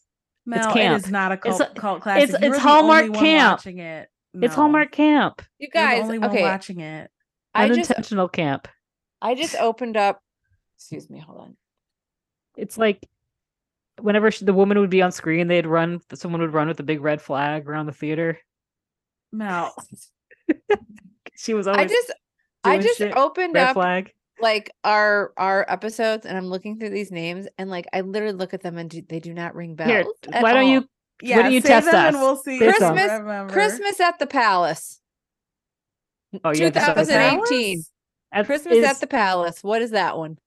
[0.47, 1.05] Mel, it camp.
[1.05, 2.29] is not a It's cult, a- cult classic.
[2.31, 3.59] it's- You're it's Hallmark camp.
[3.59, 4.09] Watching it.
[4.35, 6.43] It's Hallmark camp, You You're guys, only okay.
[6.43, 7.11] watching it.
[7.55, 7.91] I just
[8.33, 8.69] camp.
[9.23, 10.21] I just opened up.
[10.77, 11.57] Excuse me, hold on.
[12.57, 13.01] It's like
[14.01, 16.01] whenever sh the woman would be on screen, they'd run.
[16.15, 18.39] Someone would run with a big red flag around the theater.
[19.33, 19.75] Mel,
[21.37, 22.13] She was always I just
[22.65, 23.15] I just shit.
[23.17, 24.13] opened red up flag.
[24.41, 28.55] like our our episodes and I'm looking through these names and like I literally look
[28.55, 29.91] at them and do, they do not ring bells.
[29.91, 30.05] Here,
[30.41, 30.71] why don't all.
[30.71, 30.89] you
[31.23, 32.15] Yeah, don't you say test them us?
[32.15, 32.59] and we'll see.
[32.59, 32.95] Say if some.
[32.95, 35.01] we Christmas- Christmas at the Palace.
[36.45, 37.83] Oh, you have to start with 2018.
[38.33, 39.63] At- Christmas is, at the Palace.
[39.63, 40.39] What is that one?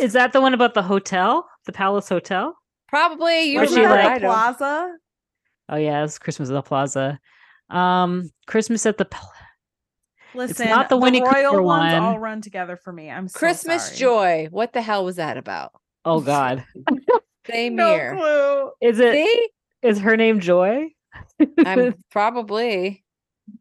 [0.00, 2.56] is that the one about the hotel, the Palace Hotel?
[2.88, 4.96] Probably you Where Wasn't she, like- the plaza?
[5.68, 7.20] Oh yeah, it's Christmas at the Plaza.
[7.68, 9.32] Um, Christmas at the Pal-
[10.34, 12.02] Listen, not the Winnie royal Cooper ones one.
[12.02, 13.10] all run together for me.
[13.10, 13.96] I'm so Christmas sorry.
[13.98, 14.48] Joy.
[14.50, 15.72] What the hell was that about?
[16.04, 16.64] Oh God,
[17.46, 18.14] Same No year.
[18.16, 18.70] clue.
[18.88, 19.12] is it?
[19.14, 19.48] See,
[19.82, 20.88] Is her name Joy?
[21.66, 23.04] I'm probably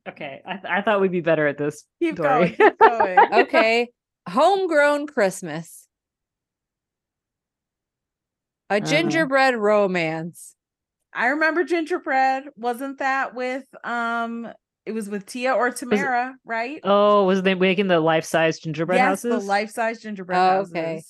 [0.08, 0.42] okay.
[0.46, 1.84] I, th- I thought we'd be better at this.
[2.02, 2.50] Keep Dory.
[2.50, 2.56] going.
[2.56, 3.20] Keep going.
[3.34, 3.90] okay.
[4.30, 5.87] Homegrown Christmas.
[8.70, 8.86] A Uh-huh.
[8.86, 10.55] gingerbread romance.
[11.13, 12.45] I remember gingerbread.
[12.55, 14.47] Wasn't that with um?
[14.86, 16.80] It was with Tia or Tamara, right?
[16.84, 19.32] Oh, was they making the life size gingerbread yes, houses?
[19.43, 20.72] the life-size gingerbread Oh, houses.
[20.72, 21.03] okay.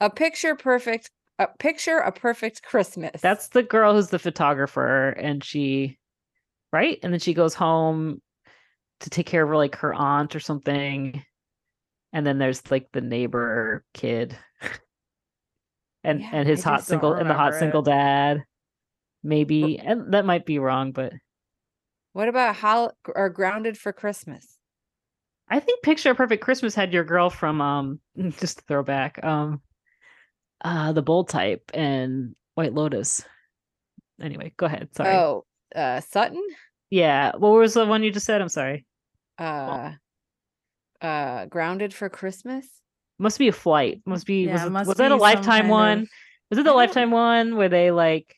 [0.00, 1.10] A picture perfect.
[1.38, 3.20] A picture a perfect Christmas.
[3.20, 5.98] That's the girl who's the photographer, and she,
[6.72, 6.98] right?
[7.02, 8.22] And then she goes home
[9.00, 11.22] to take care of her, like her aunt or something.
[12.12, 14.38] And then there's like the neighbor kid,
[16.04, 18.44] and Yeah, and his I hot single and the hot remember single dad,
[19.22, 19.78] maybe.
[19.78, 21.12] And that might be wrong, but
[22.12, 24.58] What about how or grounded for Christmas?
[25.48, 28.00] I think Picture a Perfect Christmas had your girl from um
[28.38, 29.62] just a throwback um
[30.62, 33.24] uh the bold type and White Lotus.
[34.20, 34.94] Anyway, go ahead.
[34.94, 35.10] Sorry.
[35.14, 35.44] Oh,
[35.74, 36.42] uh, Sutton.
[36.90, 37.32] Yeah.
[37.36, 38.40] What was the one you just said?
[38.40, 38.86] I'm sorry.
[39.38, 39.94] Uh,
[41.00, 42.66] uh, grounded for Christmas.
[43.18, 44.00] Must be a flight.
[44.06, 45.98] Must be Yeah, was, it it, must was that a lifetime one?
[46.00, 46.08] of-
[46.50, 48.34] Was it the lifetime one where they like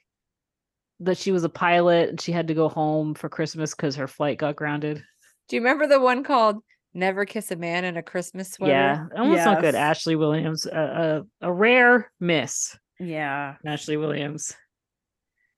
[1.01, 4.07] that she was a pilot and she had to go home for Christmas because her
[4.09, 5.03] flight got grounded?
[5.49, 6.57] Do you remember the one called
[6.95, 8.72] "Never Kiss a Man in a Christmas Sweater"?
[8.72, 9.74] Yeah, that one's not good.
[9.74, 12.77] Ashley Williams, a, a a rare miss.
[12.99, 14.55] Yeah, Ashley Williams.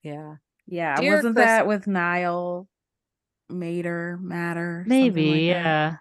[0.02, 0.34] yeah.
[0.66, 0.96] yeah.
[0.96, 2.66] Dear Wasn't that with Niall
[3.48, 4.84] Mater Matter?
[4.86, 5.96] Maybe, yeah.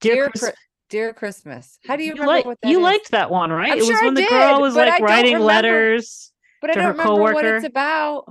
[0.00, 0.52] Dear, Dear, Chris- Chri-
[0.90, 1.78] Dear Christmas.
[1.86, 2.82] How do you, you, remember like what that you is?
[2.82, 3.72] liked that one, right?
[3.72, 5.32] I'm it was sure I when the did, girl was but I like don't writing
[5.34, 6.32] remember- letters.
[6.60, 8.24] but I to her don't remember what it's about.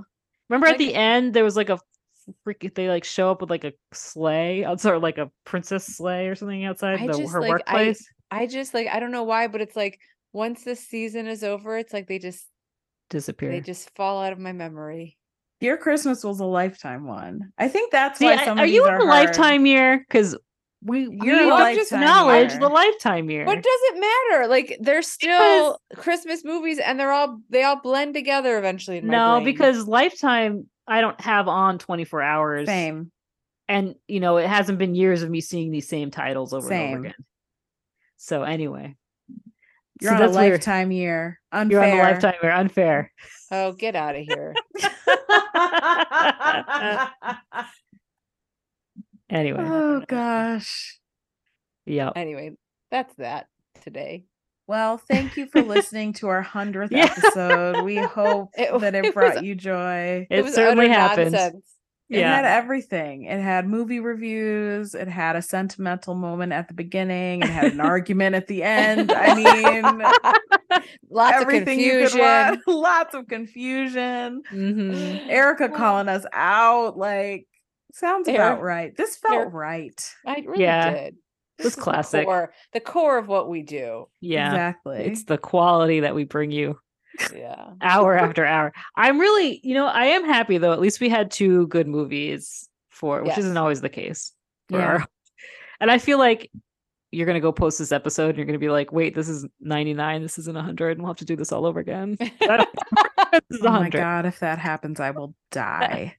[0.48, 1.78] Remember at the end there was like a
[2.44, 6.26] freak they like show up with like a sleigh outside or like a princess sleigh
[6.26, 8.06] or something outside the, just, her like, workplace.
[8.30, 9.98] I just like I don't know why, but it's like
[10.32, 12.46] once this season is over, it's like they just
[13.10, 13.50] Disappear.
[13.50, 15.16] they just fall out of my memory.
[15.60, 17.52] Dear Christmas was a lifetime one.
[17.56, 19.26] I think that's See, why I- some are of you these in are the hard.
[19.26, 19.98] lifetime year?
[20.06, 20.36] Because
[20.82, 22.60] we You're we in just lifetime acknowledge year.
[22.60, 23.44] the lifetime year.
[23.44, 24.46] What does it matter?
[24.48, 28.98] Like they're still Christmas movies, and they're all they all blend together eventually.
[28.98, 29.44] In my no, brain.
[29.44, 32.66] because lifetime I don't have on 24 hours.
[32.66, 33.10] Same.
[33.68, 36.94] And you know, it hasn't been years of me seeing these same titles over and
[36.94, 37.14] over again.
[38.16, 38.94] So anyway.
[40.00, 40.52] You're so on a that's weird.
[40.52, 41.40] lifetime year.
[41.50, 41.72] Unfair.
[41.72, 42.52] You're on the lifetime year.
[42.52, 43.12] Unfair.
[43.50, 44.54] oh, get out of here.
[49.30, 49.60] Anyway.
[49.62, 50.98] oh gosh.
[51.86, 52.12] Yep.
[52.16, 52.52] anyway,
[52.90, 53.46] that's that
[53.82, 54.24] today.
[54.66, 57.04] Well, thank you for listening to our hundredth Yeah.
[57.16, 57.82] episode.
[57.84, 60.26] We hope It- that it it was- brought you joy.
[60.30, 61.32] It, was certainly happened.
[61.32, 61.64] nonsense.
[62.10, 62.56] It had Yeah.
[62.56, 63.24] everything.
[63.24, 64.94] It had movie reviews.
[64.94, 67.42] It had a sentimental moment at the beginning.
[67.42, 69.10] It had an argument at the end.
[69.12, 70.02] I mean,
[71.10, 72.20] Lots everything of you could confusion.
[72.20, 72.60] want.
[72.66, 74.42] Lots of confusion.
[74.52, 75.28] Mhm.
[75.28, 76.96] Erica calling us out.
[76.98, 77.46] Like,
[77.92, 78.96] sounds about right.
[78.96, 80.14] This felt Eric- right.
[80.26, 80.90] I really Yeah.
[80.90, 81.14] did.
[81.58, 82.24] It was This is the classic.
[82.26, 84.08] core- The core of what we do.
[84.20, 84.48] Yeah.
[84.50, 84.98] Exactly.
[85.06, 86.78] It's the quality that we bring you
[87.34, 87.70] Yeah.
[87.80, 88.72] hour after hour.
[88.96, 90.72] I'm really, you know, I am happy though.
[90.72, 93.38] At least we had two good movies for, which Yes.
[93.38, 94.32] isn't always the case.
[94.68, 94.86] For Yeah.
[94.86, 95.06] our,
[95.80, 96.50] and I feel like
[97.10, 100.22] you're gonna go post this episode and you're gonna be like, wait, this is 99,
[100.22, 102.16] this isn't 100, and we'll have to do this all over again.
[103.50, 106.16] This is oh my god, if that happens, I will die.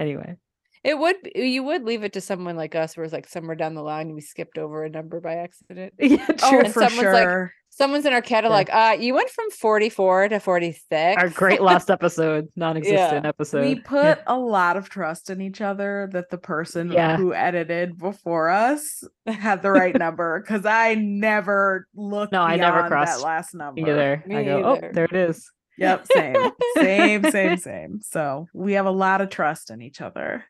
[0.00, 0.36] Anyway,
[0.82, 3.74] It would you would leave it to someone like us where it's like somewhere down
[3.74, 5.92] the line we skipped over a number by accident.
[5.98, 6.58] yeah, oh.
[6.60, 7.52] And for someone's like, sure.
[7.72, 8.68] Someone's in our catalog.
[8.70, 11.22] Uh you went from 44 to 46.
[11.22, 13.28] Our great lost episode, non-existent Yeah.
[13.28, 13.60] episode.
[13.60, 13.82] we Yeah.
[13.84, 17.16] put a lot of trust in each other that the person Yeah.
[17.18, 22.78] who edited before us had the right number because I never looked No, I never
[22.78, 23.80] beyond crossed that last number.
[23.82, 24.24] either.
[24.26, 24.86] Me I go, either.
[24.88, 25.52] oh, there it is.
[25.80, 28.00] Yep, same, same, same, same.
[28.02, 30.44] So we have a lot of trust in each other.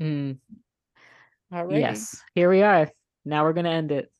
[0.00, 0.38] Mm,
[1.52, 1.80] Alrighty.
[1.80, 2.90] yes, here we are.
[3.24, 4.10] Now we're gonna end it.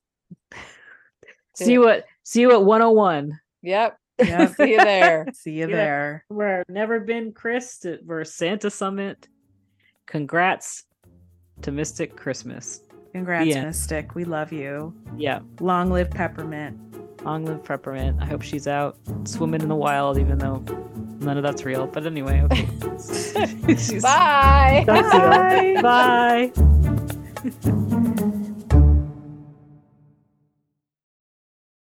[1.56, 1.78] See it.
[1.78, 3.38] what see you at 101.
[3.62, 3.96] Yep.
[4.24, 4.54] Yep.
[4.56, 5.26] See you there.
[5.34, 5.76] See you Yeah.
[5.76, 6.24] there.
[6.30, 7.78] We're never been Chris.
[7.80, 9.28] to- We're Santa Summit.
[10.06, 10.84] Congrats
[11.62, 12.80] to Mystic Christmas.
[13.12, 13.64] Congrats, Yeah.
[13.64, 14.14] Mystic.
[14.14, 14.94] We love you.
[15.16, 15.40] Yeah.
[15.60, 16.78] Long live Peppermint.
[17.24, 18.18] Long live Peppermint.
[18.20, 20.64] I hope she's out swimming in the wild, even though
[21.20, 21.86] none of that's real.
[21.86, 22.66] But anyway, okay.
[23.76, 24.84] She's- Bye.
[24.86, 25.10] Talk
[25.60, 25.82] to you.
[25.82, 26.52] Bye.